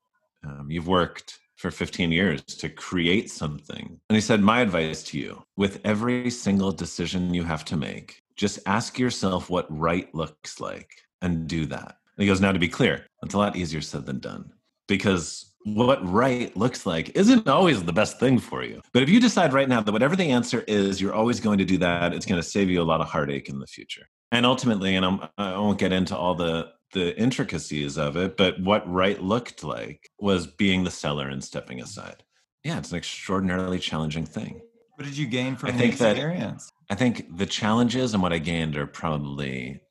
Um, 0.45 0.67
you've 0.69 0.87
worked 0.87 1.39
for 1.55 1.71
15 1.71 2.11
years 2.11 2.41
to 2.43 2.67
create 2.67 3.31
something. 3.31 3.99
And 4.09 4.15
he 4.15 4.21
said, 4.21 4.41
My 4.41 4.61
advice 4.61 5.03
to 5.03 5.17
you 5.17 5.43
with 5.55 5.79
every 5.85 6.29
single 6.29 6.71
decision 6.71 7.33
you 7.33 7.43
have 7.43 7.63
to 7.65 7.77
make, 7.77 8.22
just 8.35 8.59
ask 8.65 8.97
yourself 8.97 9.49
what 9.49 9.65
right 9.69 10.13
looks 10.13 10.59
like 10.59 10.89
and 11.21 11.47
do 11.47 11.65
that. 11.67 11.97
And 12.17 12.23
he 12.23 12.27
goes, 12.27 12.41
Now, 12.41 12.51
to 12.51 12.59
be 12.59 12.67
clear, 12.67 13.05
it's 13.23 13.33
a 13.33 13.37
lot 13.37 13.55
easier 13.55 13.81
said 13.81 14.05
than 14.05 14.19
done 14.19 14.51
because 14.87 15.53
what 15.65 16.05
right 16.11 16.55
looks 16.57 16.85
like 16.85 17.15
isn't 17.15 17.47
always 17.47 17.83
the 17.83 17.93
best 17.93 18.19
thing 18.19 18.37
for 18.37 18.63
you. 18.63 18.81
But 18.91 19.03
if 19.03 19.09
you 19.09 19.19
decide 19.19 19.53
right 19.53 19.69
now 19.69 19.81
that 19.81 19.91
whatever 19.91 20.15
the 20.15 20.29
answer 20.29 20.63
is, 20.67 20.99
you're 20.99 21.13
always 21.13 21.39
going 21.39 21.57
to 21.59 21.65
do 21.65 21.77
that, 21.77 22.13
it's 22.13 22.25
going 22.25 22.41
to 22.41 22.47
save 22.47 22.69
you 22.69 22.81
a 22.81 22.83
lot 22.83 23.01
of 23.01 23.07
heartache 23.07 23.49
in 23.49 23.59
the 23.59 23.67
future. 23.67 24.07
And 24.31 24.45
ultimately, 24.45 24.95
and 24.95 25.05
I'm, 25.05 25.21
I 25.37 25.57
won't 25.57 25.79
get 25.79 25.93
into 25.93 26.17
all 26.17 26.35
the 26.35 26.71
the 26.93 27.19
intricacies 27.19 27.97
of 27.97 28.15
it, 28.15 28.37
but 28.37 28.59
what 28.61 28.87
right 28.87 29.21
looked 29.21 29.63
like 29.63 30.09
was 30.19 30.45
being 30.45 30.83
the 30.83 30.91
seller 30.91 31.27
and 31.27 31.43
stepping 31.43 31.81
aside. 31.81 32.23
Yeah, 32.63 32.77
it's 32.77 32.91
an 32.91 32.97
extraordinarily 32.97 33.79
challenging 33.79 34.25
thing. 34.25 34.61
What 35.03 35.09
did 35.09 35.17
you 35.17 35.27
gain 35.27 35.57
from 35.57 35.67
I 35.67 35.71
think 35.73 35.97
the 35.97 36.11
experience? 36.11 36.71
That, 36.87 36.93
I 36.93 36.97
think 36.97 37.37
the 37.37 37.45
challenges 37.45 38.13
and 38.13 38.23
what 38.23 38.31
I 38.31 38.37
gained 38.37 38.77
are 38.77 38.87
probably 38.87 39.81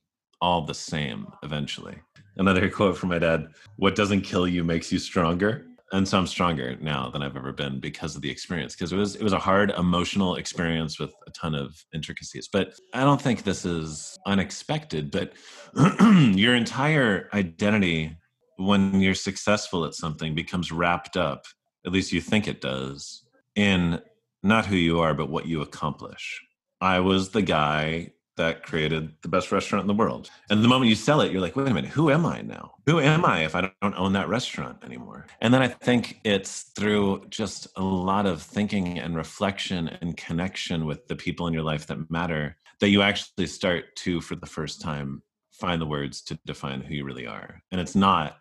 all 0.40 0.62
the 0.62 0.72
same 0.72 1.26
eventually. 1.42 1.98
Another 2.38 2.70
quote 2.70 2.96
from 2.96 3.10
my 3.10 3.18
dad 3.18 3.48
What 3.76 3.94
doesn't 3.94 4.22
kill 4.22 4.48
you 4.48 4.64
makes 4.64 4.90
you 4.90 4.98
stronger. 4.98 5.66
And 5.92 6.08
so 6.08 6.16
I'm 6.16 6.26
stronger 6.26 6.78
now 6.80 7.10
than 7.10 7.22
I've 7.22 7.36
ever 7.36 7.52
been 7.52 7.78
because 7.78 8.16
of 8.16 8.22
the 8.22 8.30
experience. 8.30 8.74
Because 8.74 8.90
it 8.90 8.96
was 8.96 9.16
it 9.16 9.22
was 9.22 9.34
a 9.34 9.38
hard 9.38 9.72
emotional 9.72 10.36
experience 10.36 10.98
with 10.98 11.12
a 11.26 11.30
ton 11.32 11.54
of 11.54 11.84
intricacies. 11.92 12.48
But 12.50 12.72
I 12.94 13.00
don't 13.00 13.20
think 13.20 13.42
this 13.42 13.66
is 13.66 14.18
unexpected. 14.24 15.10
But 15.10 15.34
your 16.00 16.54
entire 16.54 17.28
identity, 17.34 18.16
when 18.56 18.98
you're 19.02 19.12
successful 19.12 19.84
at 19.84 19.92
something, 19.92 20.34
becomes 20.34 20.72
wrapped 20.72 21.18
up. 21.18 21.44
At 21.84 21.92
least 21.92 22.12
you 22.12 22.22
think 22.22 22.48
it 22.48 22.62
does 22.62 23.24
in 23.54 24.00
not 24.42 24.66
who 24.66 24.76
you 24.76 25.00
are, 25.00 25.14
but 25.14 25.30
what 25.30 25.46
you 25.46 25.62
accomplish. 25.62 26.42
I 26.80 27.00
was 27.00 27.30
the 27.30 27.42
guy 27.42 28.12
that 28.36 28.62
created 28.62 29.12
the 29.22 29.28
best 29.28 29.52
restaurant 29.52 29.82
in 29.82 29.88
the 29.88 29.94
world. 29.94 30.30
And 30.48 30.64
the 30.64 30.68
moment 30.68 30.88
you 30.88 30.94
sell 30.94 31.20
it, 31.20 31.30
you're 31.30 31.40
like, 31.40 31.54
wait 31.54 31.68
a 31.68 31.74
minute, 31.74 31.90
who 31.90 32.10
am 32.10 32.24
I 32.24 32.40
now? 32.40 32.72
Who 32.86 32.98
am 32.98 33.24
I 33.24 33.44
if 33.44 33.54
I 33.54 33.70
don't 33.82 33.94
own 33.94 34.14
that 34.14 34.28
restaurant 34.28 34.82
anymore? 34.84 35.26
And 35.40 35.52
then 35.52 35.62
I 35.62 35.68
think 35.68 36.20
it's 36.24 36.72
through 36.74 37.26
just 37.28 37.68
a 37.76 37.82
lot 37.82 38.26
of 38.26 38.40
thinking 38.40 38.98
and 38.98 39.14
reflection 39.14 39.88
and 40.00 40.16
connection 40.16 40.86
with 40.86 41.06
the 41.08 41.16
people 41.16 41.46
in 41.46 41.52
your 41.52 41.62
life 41.62 41.86
that 41.88 42.10
matter 42.10 42.56
that 42.80 42.88
you 42.88 43.02
actually 43.02 43.46
start 43.46 43.94
to, 43.96 44.20
for 44.20 44.34
the 44.34 44.46
first 44.46 44.80
time, 44.80 45.22
find 45.52 45.80
the 45.80 45.86
words 45.86 46.22
to 46.22 46.38
define 46.46 46.80
who 46.80 46.94
you 46.94 47.04
really 47.04 47.26
are. 47.26 47.62
And 47.70 47.80
it's 47.80 47.94
not 47.94 48.38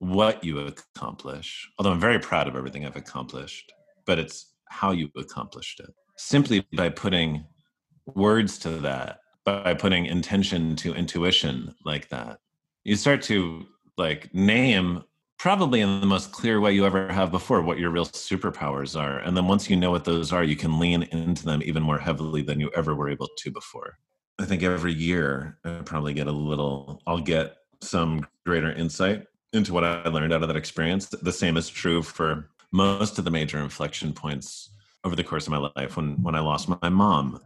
what 0.00 0.44
you 0.44 0.58
accomplish, 0.58 1.68
although 1.78 1.92
I'm 1.92 2.00
very 2.00 2.18
proud 2.18 2.48
of 2.48 2.56
everything 2.56 2.84
I've 2.84 2.96
accomplished, 2.96 3.72
but 4.04 4.18
it's 4.18 4.52
how 4.70 4.92
you 4.92 5.10
accomplished 5.16 5.80
it. 5.80 5.90
Simply 6.16 6.66
by 6.76 6.88
putting 6.88 7.44
words 8.06 8.58
to 8.60 8.70
that, 8.70 9.20
by 9.44 9.74
putting 9.74 10.06
intention 10.06 10.76
to 10.76 10.94
intuition 10.94 11.74
like 11.84 12.08
that, 12.08 12.38
you 12.84 12.96
start 12.96 13.22
to 13.22 13.66
like 13.96 14.32
name 14.34 15.04
probably 15.38 15.80
in 15.80 16.00
the 16.00 16.06
most 16.06 16.32
clear 16.32 16.60
way 16.60 16.72
you 16.72 16.84
ever 16.84 17.12
have 17.12 17.30
before 17.30 17.62
what 17.62 17.78
your 17.78 17.90
real 17.90 18.04
superpowers 18.04 18.98
are. 18.98 19.18
And 19.20 19.36
then 19.36 19.46
once 19.46 19.70
you 19.70 19.76
know 19.76 19.90
what 19.90 20.04
those 20.04 20.32
are, 20.32 20.42
you 20.42 20.56
can 20.56 20.80
lean 20.80 21.04
into 21.04 21.44
them 21.44 21.62
even 21.64 21.82
more 21.82 21.98
heavily 21.98 22.42
than 22.42 22.58
you 22.58 22.70
ever 22.74 22.94
were 22.94 23.08
able 23.08 23.28
to 23.38 23.50
before. 23.50 23.98
I 24.40 24.44
think 24.44 24.62
every 24.62 24.92
year 24.92 25.58
I 25.64 25.80
probably 25.84 26.12
get 26.12 26.26
a 26.26 26.32
little, 26.32 27.02
I'll 27.06 27.20
get 27.20 27.56
some 27.80 28.26
greater 28.44 28.72
insight 28.72 29.26
into 29.52 29.72
what 29.72 29.84
I 29.84 30.02
learned 30.08 30.32
out 30.32 30.42
of 30.42 30.48
that 30.48 30.56
experience. 30.56 31.06
The 31.06 31.32
same 31.32 31.56
is 31.56 31.68
true 31.68 32.02
for 32.02 32.50
most 32.72 33.18
of 33.18 33.24
the 33.24 33.30
major 33.30 33.58
inflection 33.58 34.12
points 34.12 34.70
over 35.04 35.16
the 35.16 35.24
course 35.24 35.46
of 35.46 35.52
my 35.52 35.70
life 35.76 35.96
when 35.96 36.22
when 36.22 36.34
I 36.34 36.40
lost 36.40 36.68
my 36.68 36.88
mom. 36.88 37.40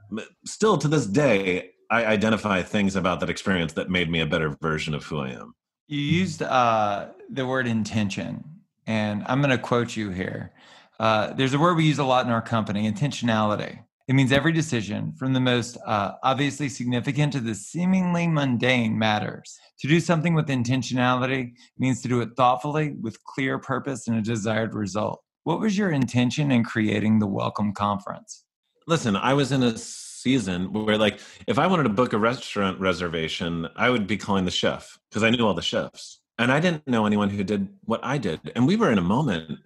Still 0.45 0.79
to 0.79 0.89
this 0.89 1.07
day, 1.07 1.71
I 1.91 2.07
identify 2.07 2.63
things 2.63 2.97
about 2.97 3.21
that 3.21 3.31
experience 3.31 3.75
that 3.75 3.91
made 3.91 4.11
me 4.11 4.21
a 4.21 4.27
better 4.27 4.57
version 4.61 4.95
of 4.95 5.05
who 5.05 5.21
I 5.21 5.31
am. 5.31 5.55
You 5.89 6.01
used 6.01 6.43
uh, 6.43 7.09
the 7.29 7.47
word 7.47 7.67
intention, 7.67 8.45
and 8.87 9.25
I'm 9.27 9.41
going 9.41 9.51
to 9.51 9.59
quote 9.59 9.95
you 9.95 10.11
here. 10.11 10.53
Uh, 10.99 11.33
there's 11.35 11.53
a 11.53 11.59
word 11.59 11.77
we 11.77 11.85
use 11.85 11.99
a 11.99 12.05
lot 12.05 12.25
in 12.25 12.33
our 12.33 12.41
company 12.41 12.91
intentionality. 12.91 13.81
It 14.09 14.15
means 14.15 14.33
every 14.33 14.53
decision, 14.53 15.13
from 15.17 15.33
the 15.33 15.41
most 15.41 15.79
uh, 15.87 16.13
obviously 16.25 16.69
significant 16.69 17.33
to 17.35 17.41
the 17.41 17.55
seemingly 17.55 18.27
mundane, 18.27 18.99
matters. 18.99 19.57
To 19.81 19.89
do 19.89 20.01
something 20.01 20.35
with 20.35 20.49
intentionality 20.49 21.53
means 21.79 22.03
to 22.03 22.09
do 22.09 22.21
it 22.21 22.31
thoughtfully, 22.37 22.95
with 23.01 23.23
clear 23.25 23.59
purpose 23.59 24.09
and 24.09 24.19
a 24.19 24.23
desired 24.23 24.75
result. 24.75 25.23
What 25.45 25.61
was 25.61 25.79
your 25.79 25.91
intention 25.91 26.51
in 26.51 26.65
creating 26.65 27.21
the 27.21 27.27
Welcome 27.27 27.75
Conference? 27.75 28.45
Listen, 28.89 29.15
I 29.15 29.35
was 29.35 29.53
in 29.53 29.63
a 29.63 29.79
season 29.79 30.73
where, 30.73 30.99
like, 30.99 31.21
if 31.47 31.59
I 31.59 31.69
wanted 31.69 31.85
to 31.85 31.89
book 31.89 32.13
a 32.13 32.19
restaurant 32.19 32.81
reservation, 32.81 33.69
I 33.77 33.91
would 33.91 34.09
be 34.09 34.17
calling 34.17 34.45
the 34.45 34.51
chef 34.51 34.99
because 35.11 35.23
I 35.23 35.31
knew 35.31 35.47
all 35.47 35.55
the 35.55 35.63
chefs. 35.63 36.21
And 36.39 36.51
I 36.51 36.59
didn't 36.59 36.89
know 36.89 37.07
anyone 37.07 37.31
who 37.31 37.45
did 37.45 37.69
what 37.85 38.01
I 38.03 38.19
did. 38.19 38.41
And 38.57 38.67
we 38.67 38.75
were 38.75 38.91
in 38.91 38.99
a 38.99 39.03
moment 39.03 39.61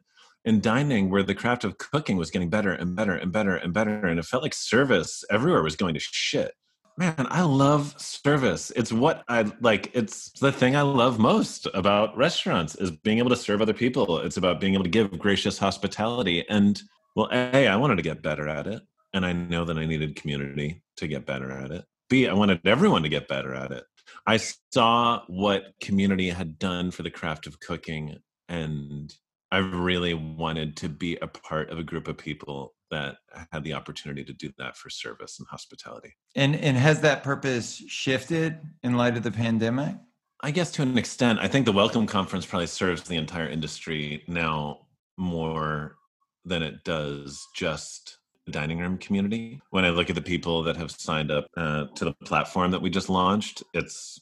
in 0.46 0.60
dining 0.60 1.10
where 1.10 1.24
the 1.24 1.34
craft 1.34 1.64
of 1.64 1.76
cooking 1.76 2.16
was 2.16 2.30
getting 2.30 2.48
better 2.48 2.72
and 2.72 2.94
better 2.96 3.16
and 3.16 3.32
better 3.32 3.56
and 3.56 3.74
better 3.74 4.06
and 4.06 4.18
it 4.18 4.24
felt 4.24 4.44
like 4.44 4.54
service 4.54 5.24
everywhere 5.30 5.62
was 5.62 5.76
going 5.76 5.92
to 5.92 6.00
shit. 6.00 6.52
Man 6.96 7.26
i 7.30 7.42
love 7.42 7.94
service. 8.00 8.72
It's 8.74 8.92
what 8.92 9.22
i 9.28 9.44
like 9.60 9.90
it's 9.92 10.30
the 10.40 10.52
thing 10.52 10.76
i 10.76 10.82
love 10.82 11.18
most 11.18 11.66
about 11.74 12.16
restaurants 12.16 12.74
is 12.76 12.90
being 12.90 13.18
able 13.18 13.30
to 13.30 13.36
serve 13.36 13.60
other 13.60 13.74
people. 13.74 14.20
It's 14.20 14.38
about 14.38 14.60
being 14.60 14.74
able 14.74 14.84
to 14.84 14.90
give 14.90 15.18
gracious 15.18 15.58
hospitality 15.58 16.48
and 16.48 16.80
well 17.16 17.28
a 17.32 17.66
i 17.66 17.76
wanted 17.76 17.96
to 17.96 18.02
get 18.02 18.22
better 18.22 18.48
at 18.48 18.66
it 18.66 18.82
and 19.12 19.26
i 19.26 19.32
know 19.32 19.64
that 19.64 19.78
i 19.78 19.84
needed 19.84 20.16
community 20.16 20.80
to 20.96 21.08
get 21.08 21.26
better 21.26 21.50
at 21.50 21.70
it. 21.70 21.84
B 22.08 22.28
i 22.28 22.32
wanted 22.32 22.60
everyone 22.64 23.02
to 23.02 23.10
get 23.10 23.28
better 23.28 23.52
at 23.54 23.72
it. 23.72 23.84
I 24.26 24.38
saw 24.72 25.22
what 25.26 25.74
community 25.82 26.30
had 26.30 26.58
done 26.58 26.92
for 26.92 27.02
the 27.02 27.10
craft 27.10 27.48
of 27.48 27.58
cooking 27.58 28.16
and 28.48 29.12
I 29.50 29.58
really 29.58 30.14
wanted 30.14 30.76
to 30.78 30.88
be 30.88 31.16
a 31.16 31.26
part 31.26 31.70
of 31.70 31.78
a 31.78 31.84
group 31.84 32.08
of 32.08 32.18
people 32.18 32.74
that 32.90 33.16
had 33.52 33.64
the 33.64 33.74
opportunity 33.74 34.24
to 34.24 34.32
do 34.32 34.50
that 34.58 34.76
for 34.76 34.90
service 34.90 35.38
and 35.38 35.46
hospitality. 35.48 36.14
And 36.34 36.56
and 36.56 36.76
has 36.76 37.00
that 37.00 37.22
purpose 37.22 37.82
shifted 37.88 38.58
in 38.82 38.96
light 38.96 39.16
of 39.16 39.22
the 39.22 39.30
pandemic? 39.30 39.96
I 40.42 40.50
guess 40.50 40.70
to 40.72 40.82
an 40.82 40.98
extent. 40.98 41.38
I 41.38 41.48
think 41.48 41.64
the 41.64 41.72
Welcome 41.72 42.06
Conference 42.06 42.44
probably 42.44 42.66
serves 42.66 43.02
the 43.02 43.16
entire 43.16 43.48
industry 43.48 44.22
now 44.28 44.86
more 45.16 45.96
than 46.44 46.62
it 46.62 46.84
does 46.84 47.46
just 47.54 48.18
the 48.44 48.52
dining 48.52 48.78
room 48.78 48.98
community. 48.98 49.60
When 49.70 49.84
I 49.84 49.90
look 49.90 50.08
at 50.08 50.14
the 50.14 50.22
people 50.22 50.62
that 50.64 50.76
have 50.76 50.90
signed 50.90 51.30
up 51.30 51.46
uh, 51.56 51.86
to 51.96 52.04
the 52.04 52.12
platform 52.24 52.70
that 52.70 52.82
we 52.82 52.90
just 52.90 53.08
launched, 53.08 53.62
it's 53.74 54.20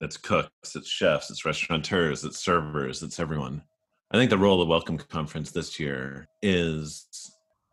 it's 0.00 0.16
cooks, 0.16 0.76
it's 0.76 0.88
chefs, 0.88 1.30
it's 1.30 1.44
restaurateurs, 1.44 2.24
it's 2.24 2.38
servers, 2.38 3.02
it's 3.02 3.18
everyone. 3.18 3.62
I 4.10 4.16
think 4.16 4.30
the 4.30 4.38
role 4.38 4.60
of 4.60 4.68
the 4.68 4.70
Welcome 4.70 4.98
Conference 4.98 5.50
this 5.50 5.80
year 5.80 6.28
is 6.42 7.06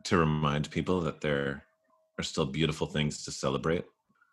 to 0.05 0.17
remind 0.17 0.71
people 0.71 1.01
that 1.01 1.21
there 1.21 1.63
are 2.17 2.23
still 2.23 2.45
beautiful 2.45 2.87
things 2.87 3.23
to 3.25 3.31
celebrate. 3.31 3.85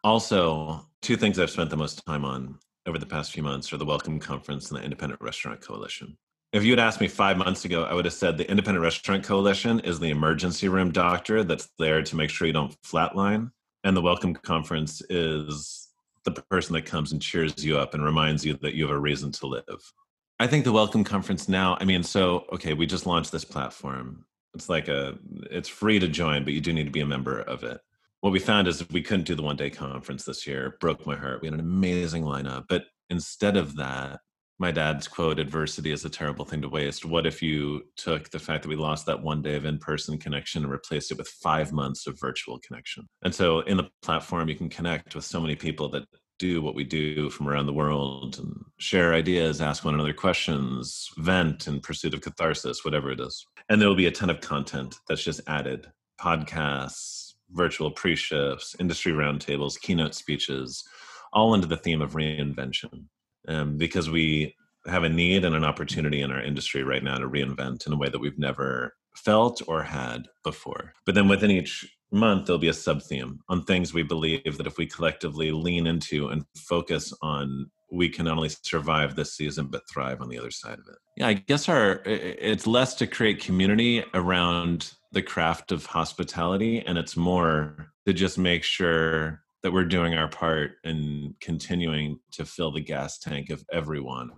Also, 0.04 0.86
two 1.02 1.16
things 1.16 1.38
I've 1.38 1.50
spent 1.50 1.70
the 1.70 1.76
most 1.76 2.06
time 2.06 2.24
on 2.24 2.58
over 2.86 2.98
the 2.98 3.04
past 3.04 3.32
few 3.32 3.42
months 3.42 3.72
are 3.72 3.76
the 3.76 3.84
Welcome 3.84 4.20
Conference 4.20 4.70
and 4.70 4.80
the 4.80 4.84
Independent 4.84 5.20
Restaurant 5.20 5.60
Coalition. 5.60 6.16
If 6.52 6.64
you 6.64 6.70
had 6.72 6.78
asked 6.78 7.00
me 7.00 7.08
five 7.08 7.36
months 7.36 7.66
ago, 7.66 7.84
I 7.84 7.92
would 7.92 8.06
have 8.06 8.14
said 8.14 8.38
the 8.38 8.48
Independent 8.48 8.82
Restaurant 8.82 9.22
Coalition 9.22 9.80
is 9.80 10.00
the 10.00 10.10
emergency 10.10 10.68
room 10.68 10.92
doctor 10.92 11.44
that's 11.44 11.68
there 11.78 12.02
to 12.02 12.16
make 12.16 12.30
sure 12.30 12.46
you 12.46 12.54
don't 12.54 12.80
flatline. 12.80 13.50
And 13.84 13.94
the 13.94 14.02
Welcome 14.02 14.34
Conference 14.34 15.02
is 15.10 15.88
the 16.24 16.30
person 16.30 16.72
that 16.74 16.86
comes 16.86 17.12
and 17.12 17.20
cheers 17.20 17.62
you 17.62 17.76
up 17.76 17.92
and 17.92 18.02
reminds 18.02 18.46
you 18.46 18.54
that 18.62 18.74
you 18.74 18.86
have 18.86 18.96
a 18.96 18.98
reason 18.98 19.30
to 19.32 19.46
live. 19.46 19.92
I 20.40 20.46
think 20.46 20.64
the 20.64 20.72
Welcome 20.72 21.02
Conference 21.02 21.48
now, 21.48 21.76
I 21.80 21.84
mean, 21.84 22.04
so, 22.04 22.46
okay, 22.52 22.72
we 22.72 22.86
just 22.86 23.06
launched 23.06 23.32
this 23.32 23.44
platform. 23.44 24.24
It's 24.54 24.68
like 24.68 24.86
a, 24.86 25.18
it's 25.50 25.68
free 25.68 25.98
to 25.98 26.06
join, 26.06 26.44
but 26.44 26.52
you 26.52 26.60
do 26.60 26.72
need 26.72 26.84
to 26.84 26.92
be 26.92 27.00
a 27.00 27.06
member 27.06 27.40
of 27.40 27.64
it. 27.64 27.80
What 28.20 28.32
we 28.32 28.38
found 28.38 28.68
is 28.68 28.88
we 28.90 29.02
couldn't 29.02 29.26
do 29.26 29.34
the 29.34 29.42
one 29.42 29.56
day 29.56 29.68
conference 29.68 30.24
this 30.24 30.46
year. 30.46 30.76
broke 30.80 31.04
my 31.06 31.16
heart. 31.16 31.42
We 31.42 31.48
had 31.48 31.54
an 31.54 31.60
amazing 31.60 32.22
lineup. 32.22 32.66
But 32.68 32.84
instead 33.10 33.56
of 33.56 33.76
that, 33.76 34.20
my 34.60 34.70
dad's 34.70 35.06
quote, 35.06 35.38
adversity 35.38 35.92
is 35.92 36.04
a 36.04 36.10
terrible 36.10 36.44
thing 36.44 36.62
to 36.62 36.68
waste. 36.68 37.04
What 37.04 37.26
if 37.26 37.42
you 37.42 37.82
took 37.96 38.30
the 38.30 38.40
fact 38.40 38.62
that 38.62 38.68
we 38.68 38.76
lost 38.76 39.06
that 39.06 39.22
one 39.22 39.42
day 39.42 39.54
of 39.54 39.64
in 39.64 39.78
person 39.78 40.18
connection 40.18 40.62
and 40.62 40.72
replaced 40.72 41.12
it 41.12 41.18
with 41.18 41.28
five 41.28 41.72
months 41.72 42.06
of 42.06 42.18
virtual 42.18 42.58
connection? 42.60 43.06
And 43.22 43.34
so 43.34 43.60
in 43.60 43.76
the 43.76 43.88
platform, 44.02 44.48
you 44.48 44.56
can 44.56 44.68
connect 44.68 45.14
with 45.14 45.24
so 45.24 45.40
many 45.40 45.54
people 45.54 45.88
that 45.90 46.04
do 46.38 46.62
what 46.62 46.74
we 46.74 46.84
do 46.84 47.30
from 47.30 47.48
around 47.48 47.66
the 47.66 47.72
world 47.72 48.38
and 48.38 48.64
share 48.78 49.14
ideas, 49.14 49.60
ask 49.60 49.84
one 49.84 49.94
another 49.94 50.12
questions, 50.12 51.10
vent 51.18 51.66
in 51.66 51.80
pursuit 51.80 52.14
of 52.14 52.20
catharsis, 52.20 52.84
whatever 52.84 53.10
it 53.10 53.20
is. 53.20 53.46
And 53.68 53.80
there 53.80 53.88
will 53.88 53.96
be 53.96 54.06
a 54.06 54.12
ton 54.12 54.30
of 54.30 54.40
content 54.40 54.96
that's 55.08 55.22
just 55.22 55.40
added 55.46 55.90
podcasts, 56.20 57.34
virtual 57.50 57.90
pre 57.90 58.16
shifts, 58.16 58.76
industry 58.78 59.12
roundtables, 59.12 59.80
keynote 59.80 60.14
speeches, 60.14 60.84
all 61.32 61.54
under 61.54 61.66
the 61.66 61.76
theme 61.76 62.02
of 62.02 62.12
reinvention. 62.12 63.04
Um, 63.46 63.78
because 63.78 64.10
we 64.10 64.54
have 64.86 65.04
a 65.04 65.08
need 65.08 65.44
and 65.44 65.54
an 65.54 65.64
opportunity 65.64 66.20
in 66.20 66.30
our 66.30 66.42
industry 66.42 66.82
right 66.82 67.02
now 67.02 67.16
to 67.18 67.28
reinvent 67.28 67.86
in 67.86 67.92
a 67.92 67.96
way 67.96 68.08
that 68.08 68.18
we've 68.18 68.38
never 68.38 68.94
felt 69.14 69.62
or 69.66 69.82
had 69.82 70.26
before. 70.44 70.92
But 71.04 71.14
then 71.14 71.28
within 71.28 71.50
each 71.50 71.97
month 72.10 72.46
there'll 72.46 72.58
be 72.58 72.68
a 72.68 72.74
sub 72.74 73.02
theme 73.02 73.40
on 73.48 73.62
things 73.62 73.92
we 73.92 74.02
believe 74.02 74.56
that 74.56 74.66
if 74.66 74.78
we 74.78 74.86
collectively 74.86 75.50
lean 75.50 75.86
into 75.86 76.28
and 76.28 76.44
focus 76.56 77.12
on 77.22 77.70
we 77.90 78.08
can 78.08 78.26
not 78.26 78.36
only 78.36 78.50
survive 78.62 79.14
this 79.14 79.34
season 79.34 79.66
but 79.66 79.82
thrive 79.92 80.20
on 80.20 80.28
the 80.28 80.38
other 80.38 80.50
side 80.50 80.78
of 80.78 80.84
it 80.88 80.98
yeah 81.16 81.26
i 81.26 81.34
guess 81.34 81.68
our 81.68 82.02
it's 82.04 82.66
less 82.66 82.94
to 82.94 83.06
create 83.06 83.40
community 83.40 84.04
around 84.14 84.92
the 85.12 85.22
craft 85.22 85.72
of 85.72 85.86
hospitality 85.86 86.80
and 86.86 86.98
it's 86.98 87.16
more 87.16 87.92
to 88.06 88.12
just 88.12 88.38
make 88.38 88.62
sure 88.62 89.42
that 89.62 89.72
we're 89.72 89.84
doing 89.84 90.14
our 90.14 90.28
part 90.28 90.72
in 90.84 91.34
continuing 91.40 92.18
to 92.32 92.44
fill 92.44 92.70
the 92.70 92.80
gas 92.80 93.18
tank 93.18 93.50
of 93.50 93.64
everyone 93.72 94.30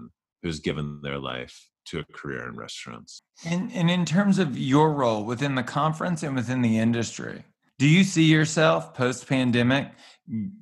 who's 0.43 0.61
given 0.61 1.01
their 1.03 1.19
life 1.19 1.69
to 1.87 1.99
a 1.99 2.05
career 2.13 2.49
in 2.49 2.57
restaurants. 2.57 3.23
And, 3.45 3.71
and 3.73 3.91
in 3.91 4.05
terms 4.05 4.39
of 4.39 4.59
your 4.59 4.93
role 4.93 5.25
within 5.25 5.55
the 5.55 5.63
conference 5.63 6.23
and 6.23 6.35
within 6.35 6.63
the 6.63 6.79
industry, 6.79 7.45
do 7.81 7.88
you 7.88 8.05
see 8.05 8.25
yourself 8.25 8.93
post 8.93 9.27
pandemic 9.27 9.90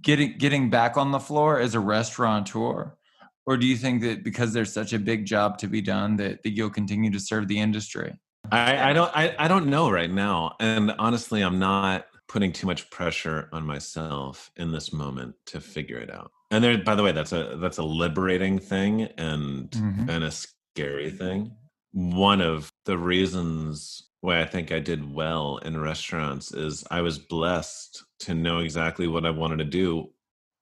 getting 0.00 0.38
getting 0.38 0.70
back 0.70 0.96
on 0.96 1.10
the 1.10 1.18
floor 1.18 1.58
as 1.58 1.74
a 1.74 1.80
restaurateur? 1.80 2.96
Or 3.44 3.56
do 3.56 3.66
you 3.66 3.76
think 3.76 4.02
that 4.02 4.22
because 4.22 4.52
there's 4.52 4.72
such 4.72 4.92
a 4.92 5.00
big 5.00 5.24
job 5.24 5.58
to 5.58 5.66
be 5.66 5.80
done 5.80 6.16
that, 6.18 6.44
that 6.44 6.50
you'll 6.50 6.70
continue 6.70 7.10
to 7.10 7.18
serve 7.18 7.48
the 7.48 7.58
industry? 7.58 8.14
I, 8.52 8.90
I 8.90 8.92
don't 8.92 9.10
I, 9.16 9.34
I 9.36 9.48
don't 9.48 9.66
know 9.66 9.90
right 9.90 10.10
now. 10.10 10.54
And 10.60 10.94
honestly, 10.96 11.42
I'm 11.42 11.58
not 11.58 12.06
putting 12.28 12.52
too 12.52 12.68
much 12.68 12.88
pressure 12.90 13.48
on 13.52 13.66
myself 13.66 14.52
in 14.56 14.70
this 14.70 14.92
moment 14.92 15.34
to 15.46 15.60
figure 15.60 15.98
it 15.98 16.14
out. 16.14 16.30
And 16.52 16.62
there, 16.62 16.78
by 16.78 16.94
the 16.94 17.02
way, 17.02 17.10
that's 17.10 17.32
a 17.32 17.58
that's 17.60 17.78
a 17.78 17.82
liberating 17.82 18.60
thing 18.60 19.02
and 19.18 19.68
mm-hmm. 19.72 20.08
and 20.08 20.22
a 20.22 20.30
scary 20.30 21.10
thing. 21.10 21.50
One 21.90 22.40
of 22.40 22.72
the 22.84 22.96
reasons 22.96 24.07
why 24.20 24.40
I 24.40 24.44
think 24.44 24.72
I 24.72 24.80
did 24.80 25.12
well 25.12 25.58
in 25.58 25.80
restaurants 25.80 26.52
is 26.52 26.84
I 26.90 27.02
was 27.02 27.18
blessed 27.18 28.04
to 28.20 28.34
know 28.34 28.58
exactly 28.58 29.06
what 29.06 29.24
I 29.24 29.30
wanted 29.30 29.58
to 29.58 29.64
do 29.64 30.10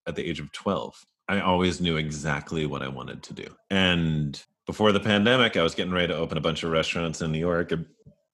at 0.07 0.15
the 0.15 0.29
age 0.29 0.41
of 0.41 0.53
12. 0.53 0.95
I 1.29 1.41
always 1.41 1.81
knew 1.81 1.97
exactly 1.97 2.67
what 2.67 2.83
I 2.83 2.89
wanted 2.89 3.23
to 3.25 3.35
do. 3.35 3.47
And 3.71 4.41
before 4.67 4.93
the 4.93 5.01
pandemic, 5.01 5.57
I 5.57 5.63
was 5.63 5.75
getting 5.75 5.93
ready 5.93 6.09
to 6.09 6.17
open 6.17 6.39
a 6.39 6.43
bunch 6.43 6.63
of 6.63 6.71
restaurants 6.71 7.21
in 7.21 7.33
New 7.33 7.39
York. 7.39 7.73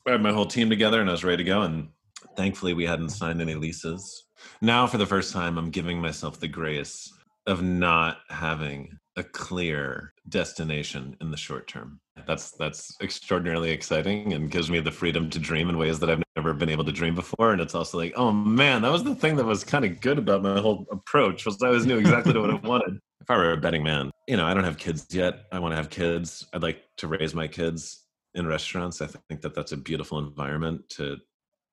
I 0.06 0.10
had 0.10 0.22
my 0.22 0.32
whole 0.32 0.46
team 0.46 0.68
together 0.68 1.00
and 1.00 1.08
I 1.08 1.12
was 1.12 1.24
ready 1.24 1.38
to 1.38 1.48
go. 1.48 1.62
And 1.62 1.88
thankfully, 2.36 2.74
we 2.74 2.84
hadn't 2.84 3.10
signed 3.10 3.40
any 3.40 3.54
leases. 3.54 4.24
Now, 4.60 4.86
for 4.86 4.98
the 4.98 5.06
first 5.06 5.32
time, 5.32 5.56
I'm 5.56 5.70
giving 5.70 6.00
myself 6.00 6.40
the 6.40 6.48
grace 6.48 7.10
of 7.46 7.62
not 7.62 8.18
having 8.28 8.98
a 9.16 9.22
clear 9.22 10.14
destination 10.28 11.16
in 11.20 11.30
the 11.30 11.36
short 11.36 11.68
term. 11.68 12.00
That's 12.26 12.52
that's 12.52 12.96
extraordinarily 13.00 13.70
exciting 13.70 14.32
and 14.32 14.50
gives 14.50 14.70
me 14.70 14.80
the 14.80 14.90
freedom 14.90 15.30
to 15.30 15.38
dream 15.38 15.68
in 15.68 15.78
ways 15.78 15.98
that 16.00 16.10
I've 16.10 16.22
never 16.36 16.54
been 16.54 16.68
able 16.68 16.84
to 16.84 16.92
dream 16.92 17.14
before. 17.14 17.52
And 17.52 17.60
it's 17.60 17.74
also 17.74 17.98
like, 17.98 18.12
oh 18.16 18.32
man, 18.32 18.82
that 18.82 18.92
was 18.92 19.04
the 19.04 19.14
thing 19.14 19.36
that 19.36 19.44
was 19.44 19.64
kind 19.64 19.84
of 19.84 20.00
good 20.00 20.18
about 20.18 20.42
my 20.42 20.60
whole 20.60 20.86
approach 20.90 21.44
was 21.46 21.62
I 21.62 21.68
always 21.68 21.86
knew 21.86 21.98
exactly 21.98 22.38
what 22.38 22.50
I 22.50 22.54
wanted. 22.66 22.98
If 23.20 23.30
I 23.30 23.36
were 23.36 23.52
a 23.52 23.56
betting 23.56 23.84
man, 23.84 24.10
you 24.26 24.36
know, 24.36 24.46
I 24.46 24.54
don't 24.54 24.64
have 24.64 24.78
kids 24.78 25.06
yet. 25.10 25.44
I 25.52 25.58
want 25.58 25.72
to 25.72 25.76
have 25.76 25.90
kids. 25.90 26.46
I'd 26.52 26.62
like 26.62 26.82
to 26.98 27.06
raise 27.06 27.34
my 27.34 27.46
kids 27.46 28.04
in 28.34 28.46
restaurants. 28.46 29.00
I 29.00 29.06
think 29.06 29.42
that 29.42 29.54
that's 29.54 29.72
a 29.72 29.76
beautiful 29.76 30.18
environment 30.18 30.88
to 30.90 31.18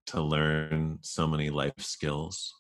to 0.08 0.22
learn 0.22 0.98
so 1.02 1.28
many 1.28 1.50
life 1.50 1.74
skills 1.78 2.56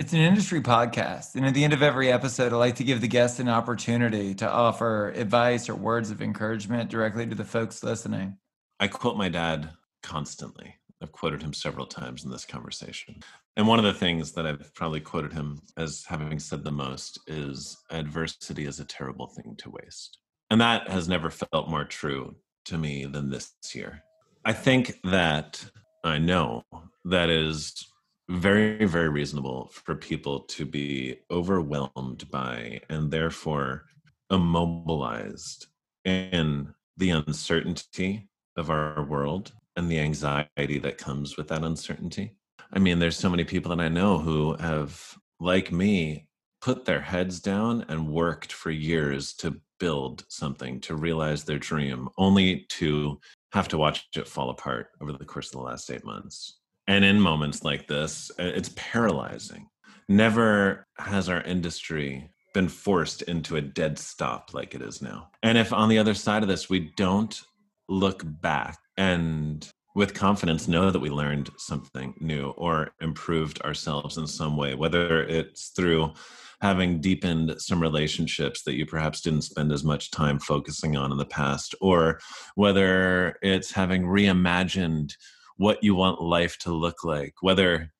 It's 0.00 0.14
an 0.14 0.20
industry 0.20 0.62
podcast. 0.62 1.34
And 1.34 1.44
at 1.44 1.52
the 1.52 1.62
end 1.62 1.74
of 1.74 1.82
every 1.82 2.10
episode, 2.10 2.54
I 2.54 2.56
like 2.56 2.76
to 2.76 2.84
give 2.84 3.02
the 3.02 3.06
guests 3.06 3.38
an 3.38 3.50
opportunity 3.50 4.34
to 4.36 4.50
offer 4.50 5.10
advice 5.10 5.68
or 5.68 5.74
words 5.74 6.10
of 6.10 6.22
encouragement 6.22 6.88
directly 6.88 7.26
to 7.26 7.34
the 7.34 7.44
folks 7.44 7.82
listening. 7.82 8.38
I 8.80 8.88
quote 8.88 9.18
my 9.18 9.28
dad 9.28 9.68
constantly. 10.02 10.74
I've 11.02 11.12
quoted 11.12 11.42
him 11.42 11.52
several 11.52 11.84
times 11.84 12.24
in 12.24 12.30
this 12.30 12.46
conversation. 12.46 13.16
And 13.58 13.68
one 13.68 13.78
of 13.78 13.84
the 13.84 13.92
things 13.92 14.32
that 14.32 14.46
I've 14.46 14.72
probably 14.74 15.00
quoted 15.00 15.34
him 15.34 15.60
as 15.76 16.02
having 16.08 16.38
said 16.38 16.64
the 16.64 16.72
most 16.72 17.20
is 17.26 17.76
adversity 17.90 18.64
is 18.64 18.80
a 18.80 18.86
terrible 18.86 19.26
thing 19.26 19.54
to 19.58 19.68
waste. 19.68 20.16
And 20.50 20.62
that 20.62 20.88
has 20.88 21.10
never 21.10 21.28
felt 21.28 21.68
more 21.68 21.84
true 21.84 22.36
to 22.64 22.78
me 22.78 23.04
than 23.04 23.28
this 23.28 23.52
year. 23.74 24.02
I 24.46 24.54
think 24.54 24.94
that 25.04 25.62
I 26.02 26.16
know 26.16 26.62
that 27.04 27.28
is 27.28 27.86
very, 28.30 28.84
very 28.84 29.08
reasonable 29.08 29.68
for 29.72 29.96
people 29.96 30.40
to 30.40 30.64
be 30.64 31.18
overwhelmed 31.32 32.30
by 32.30 32.80
and 32.88 33.10
therefore 33.10 33.86
immobilized 34.30 35.66
in 36.04 36.72
the 36.96 37.10
uncertainty 37.10 38.28
of 38.56 38.70
our 38.70 39.04
world 39.04 39.52
and 39.74 39.90
the 39.90 39.98
anxiety 39.98 40.78
that 40.78 40.96
comes 40.96 41.36
with 41.36 41.48
that 41.48 41.64
uncertainty. 41.64 42.36
I 42.72 42.78
mean, 42.78 43.00
there's 43.00 43.16
so 43.16 43.28
many 43.28 43.42
people 43.42 43.74
that 43.74 43.82
I 43.82 43.88
know 43.88 44.18
who 44.18 44.54
have, 44.54 45.16
like 45.40 45.72
me, 45.72 46.28
put 46.60 46.84
their 46.84 47.00
heads 47.00 47.40
down 47.40 47.84
and 47.88 48.08
worked 48.08 48.52
for 48.52 48.70
years 48.70 49.32
to 49.34 49.60
build 49.80 50.24
something, 50.28 50.80
to 50.82 50.94
realize 50.94 51.42
their 51.42 51.58
dream, 51.58 52.08
only 52.16 52.66
to 52.68 53.18
have 53.52 53.66
to 53.68 53.78
watch 53.78 54.06
it 54.14 54.28
fall 54.28 54.50
apart 54.50 54.90
over 55.00 55.12
the 55.12 55.24
course 55.24 55.48
of 55.48 55.52
the 55.52 55.66
last 55.66 55.90
eight 55.90 56.04
months. 56.04 56.59
And 56.90 57.04
in 57.04 57.20
moments 57.20 57.62
like 57.62 57.86
this, 57.86 58.32
uh, 58.40 58.42
it's 58.42 58.72
paralyzing. 58.74 59.68
Never 60.08 60.88
has 60.98 61.28
our 61.28 61.40
industry 61.42 62.32
been 62.52 62.66
forced 62.66 63.22
into 63.22 63.54
a 63.54 63.60
dead 63.60 63.96
stop 63.96 64.52
like 64.54 64.74
it 64.74 64.82
is 64.82 65.00
now. 65.00 65.28
And 65.44 65.56
if 65.56 65.72
on 65.72 65.88
the 65.88 65.98
other 65.98 66.14
side 66.14 66.42
of 66.42 66.48
this, 66.48 66.68
we 66.68 66.90
don't 66.96 67.40
look 67.88 68.24
back 68.26 68.76
and 68.96 69.68
with 69.94 70.14
confidence 70.14 70.66
know 70.66 70.90
that 70.90 70.98
we 70.98 71.10
learned 71.10 71.50
something 71.58 72.12
new 72.18 72.50
or 72.56 72.90
improved 73.00 73.62
ourselves 73.62 74.18
in 74.18 74.26
some 74.26 74.56
way, 74.56 74.74
whether 74.74 75.22
it's 75.22 75.68
through 75.68 76.12
having 76.60 77.00
deepened 77.00 77.54
some 77.58 77.80
relationships 77.80 78.64
that 78.64 78.74
you 78.74 78.84
perhaps 78.84 79.20
didn't 79.20 79.42
spend 79.42 79.70
as 79.70 79.84
much 79.84 80.10
time 80.10 80.40
focusing 80.40 80.96
on 80.96 81.12
in 81.12 81.18
the 81.18 81.24
past, 81.24 81.72
or 81.80 82.18
whether 82.56 83.36
it's 83.42 83.70
having 83.70 84.02
reimagined 84.02 85.12
what 85.60 85.84
you 85.84 85.94
want 85.94 86.22
life 86.22 86.56
to 86.56 86.72
look 86.72 87.04
like, 87.04 87.34
whether 87.42 87.92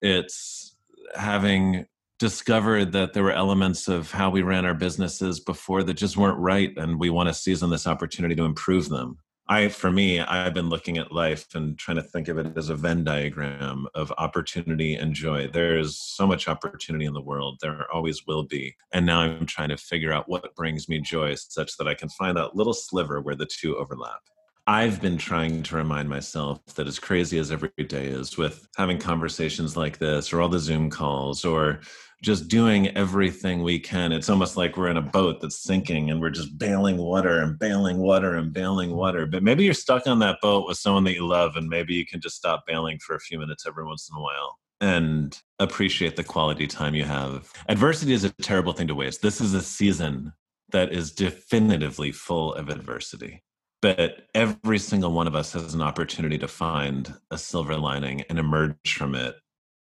it's 0.00 0.76
having 1.16 1.84
discovered 2.20 2.92
that 2.92 3.12
there 3.12 3.24
were 3.24 3.32
elements 3.32 3.88
of 3.88 4.12
how 4.12 4.30
we 4.30 4.42
ran 4.42 4.64
our 4.64 4.72
businesses 4.72 5.40
before 5.40 5.82
that 5.82 5.94
just 5.94 6.16
weren't 6.16 6.38
right 6.38 6.72
and 6.76 7.00
we 7.00 7.10
want 7.10 7.28
to 7.28 7.34
seize 7.34 7.60
on 7.60 7.70
this 7.70 7.88
opportunity 7.88 8.36
to 8.36 8.44
improve 8.44 8.88
them. 8.88 9.18
I 9.48 9.68
for 9.68 9.90
me 9.90 10.20
i've 10.20 10.54
been 10.54 10.68
looking 10.68 10.98
at 10.98 11.10
life 11.10 11.54
and 11.54 11.76
trying 11.76 11.96
to 11.96 12.02
think 12.02 12.28
of 12.28 12.38
it 12.38 12.56
as 12.56 12.68
a 12.68 12.76
venn 12.76 13.02
diagram 13.02 13.86
of 13.94 14.12
opportunity 14.16 14.94
and 14.94 15.12
joy. 15.12 15.48
There's 15.48 15.96
so 15.96 16.24
much 16.24 16.46
opportunity 16.46 17.06
in 17.06 17.14
the 17.14 17.20
world. 17.20 17.58
There 17.60 17.86
always 17.92 18.26
will 18.28 18.44
be. 18.44 18.76
And 18.92 19.06
now 19.06 19.22
i'm 19.22 19.46
trying 19.46 19.70
to 19.70 19.76
figure 19.76 20.12
out 20.12 20.28
what 20.28 20.54
brings 20.54 20.88
me 20.88 21.00
joy 21.00 21.34
such 21.34 21.76
that 21.78 21.88
i 21.88 21.94
can 21.94 22.10
find 22.10 22.36
that 22.36 22.54
little 22.54 22.74
sliver 22.74 23.20
where 23.20 23.34
the 23.34 23.46
two 23.46 23.76
overlap 23.76 24.20
I've 24.68 25.00
been 25.00 25.16
trying 25.16 25.62
to 25.62 25.76
remind 25.76 26.10
myself 26.10 26.62
that 26.74 26.86
as 26.86 26.98
crazy 26.98 27.38
as 27.38 27.50
every 27.50 27.70
day 27.88 28.04
is 28.04 28.36
with 28.36 28.68
having 28.76 28.98
conversations 28.98 29.78
like 29.78 29.96
this 29.96 30.30
or 30.30 30.42
all 30.42 30.50
the 30.50 30.58
Zoom 30.58 30.90
calls 30.90 31.42
or 31.42 31.80
just 32.22 32.48
doing 32.48 32.88
everything 32.88 33.62
we 33.62 33.80
can, 33.80 34.12
it's 34.12 34.28
almost 34.28 34.58
like 34.58 34.76
we're 34.76 34.90
in 34.90 34.98
a 34.98 35.00
boat 35.00 35.40
that's 35.40 35.62
sinking 35.62 36.10
and 36.10 36.20
we're 36.20 36.28
just 36.28 36.58
bailing 36.58 36.98
water 36.98 37.40
and 37.40 37.58
bailing 37.58 37.96
water 37.96 38.34
and 38.34 38.52
bailing 38.52 38.94
water. 38.94 39.24
But 39.24 39.42
maybe 39.42 39.64
you're 39.64 39.72
stuck 39.72 40.06
on 40.06 40.18
that 40.18 40.36
boat 40.42 40.68
with 40.68 40.76
someone 40.76 41.04
that 41.04 41.14
you 41.14 41.26
love 41.26 41.56
and 41.56 41.66
maybe 41.66 41.94
you 41.94 42.04
can 42.04 42.20
just 42.20 42.36
stop 42.36 42.66
bailing 42.66 42.98
for 42.98 43.16
a 43.16 43.20
few 43.20 43.38
minutes 43.38 43.64
every 43.66 43.86
once 43.86 44.10
in 44.10 44.18
a 44.18 44.20
while 44.20 44.58
and 44.82 45.40
appreciate 45.60 46.14
the 46.14 46.24
quality 46.24 46.66
time 46.66 46.94
you 46.94 47.04
have. 47.04 47.50
Adversity 47.70 48.12
is 48.12 48.24
a 48.24 48.34
terrible 48.42 48.74
thing 48.74 48.88
to 48.88 48.94
waste. 48.94 49.22
This 49.22 49.40
is 49.40 49.54
a 49.54 49.62
season 49.62 50.34
that 50.72 50.92
is 50.92 51.12
definitively 51.12 52.12
full 52.12 52.52
of 52.52 52.68
adversity 52.68 53.42
but 53.80 54.26
every 54.34 54.78
single 54.78 55.12
one 55.12 55.26
of 55.26 55.34
us 55.34 55.52
has 55.52 55.74
an 55.74 55.82
opportunity 55.82 56.38
to 56.38 56.48
find 56.48 57.14
a 57.30 57.38
silver 57.38 57.76
lining 57.76 58.22
and 58.22 58.38
emerge 58.38 58.74
from 58.86 59.14
it 59.14 59.36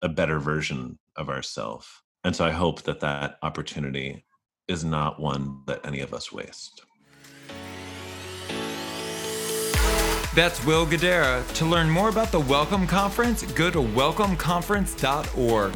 a 0.02 0.10
better 0.10 0.40
version 0.40 0.98
of 1.16 1.30
ourselves 1.30 1.88
and 2.24 2.36
so 2.36 2.46
i 2.46 2.52
hope 2.52 2.84
that 2.84 3.00
that 3.00 3.38
opportunity 3.44 4.26
is 4.68 4.84
not 4.84 5.20
one 5.20 5.62
that 5.68 5.86
any 5.86 6.00
of 6.00 6.14
us 6.14 6.32
waste 6.32 6.82
That's 10.34 10.64
Will 10.66 10.86
Guidara. 10.86 11.46
To 11.56 11.66
learn 11.66 11.90
more 11.90 12.08
about 12.08 12.32
the 12.32 12.40
Welcome 12.40 12.88
Conference, 12.88 13.44
go 13.52 13.70
to 13.70 13.80
welcomeconference.org. 13.80 15.74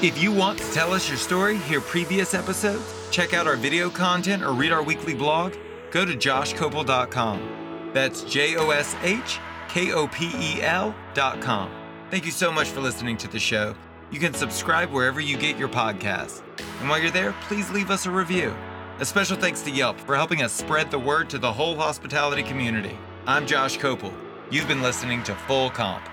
If 0.00 0.22
you 0.22 0.30
want 0.30 0.60
to 0.60 0.72
tell 0.72 0.92
us 0.92 1.08
your 1.08 1.18
story, 1.18 1.56
hear 1.58 1.80
previous 1.80 2.32
episodes, 2.32 2.84
check 3.10 3.34
out 3.34 3.48
our 3.48 3.56
video 3.56 3.90
content, 3.90 4.44
or 4.44 4.52
read 4.52 4.70
our 4.70 4.80
weekly 4.80 5.12
blog, 5.12 5.56
go 5.90 6.04
to 6.04 6.12
joshkopel.com. 6.12 7.90
That's 7.92 8.22
J 8.22 8.54
O 8.58 8.70
S 8.70 8.94
H 9.02 9.40
K 9.68 9.92
O 9.92 10.06
P 10.06 10.30
E 10.36 10.62
L.com. 10.62 11.72
Thank 12.12 12.26
you 12.26 12.30
so 12.30 12.52
much 12.52 12.68
for 12.68 12.80
listening 12.80 13.16
to 13.16 13.26
the 13.28 13.40
show. 13.40 13.74
You 14.12 14.20
can 14.20 14.32
subscribe 14.34 14.90
wherever 14.90 15.20
you 15.20 15.36
get 15.36 15.58
your 15.58 15.68
podcasts. 15.68 16.42
And 16.78 16.88
while 16.88 17.00
you're 17.00 17.10
there, 17.10 17.34
please 17.48 17.68
leave 17.70 17.90
us 17.90 18.06
a 18.06 18.10
review. 18.12 18.54
A 19.00 19.04
special 19.04 19.36
thanks 19.36 19.62
to 19.62 19.70
Yelp 19.72 19.98
for 19.98 20.14
helping 20.14 20.42
us 20.42 20.52
spread 20.52 20.92
the 20.92 20.98
word 20.98 21.28
to 21.30 21.38
the 21.38 21.52
whole 21.52 21.74
hospitality 21.74 22.44
community. 22.44 22.96
I'm 23.26 23.48
Josh 23.48 23.78
Kopel. 23.78 24.14
You've 24.48 24.68
been 24.68 24.80
listening 24.80 25.24
to 25.24 25.34
Full 25.34 25.70
Comp. 25.70 26.08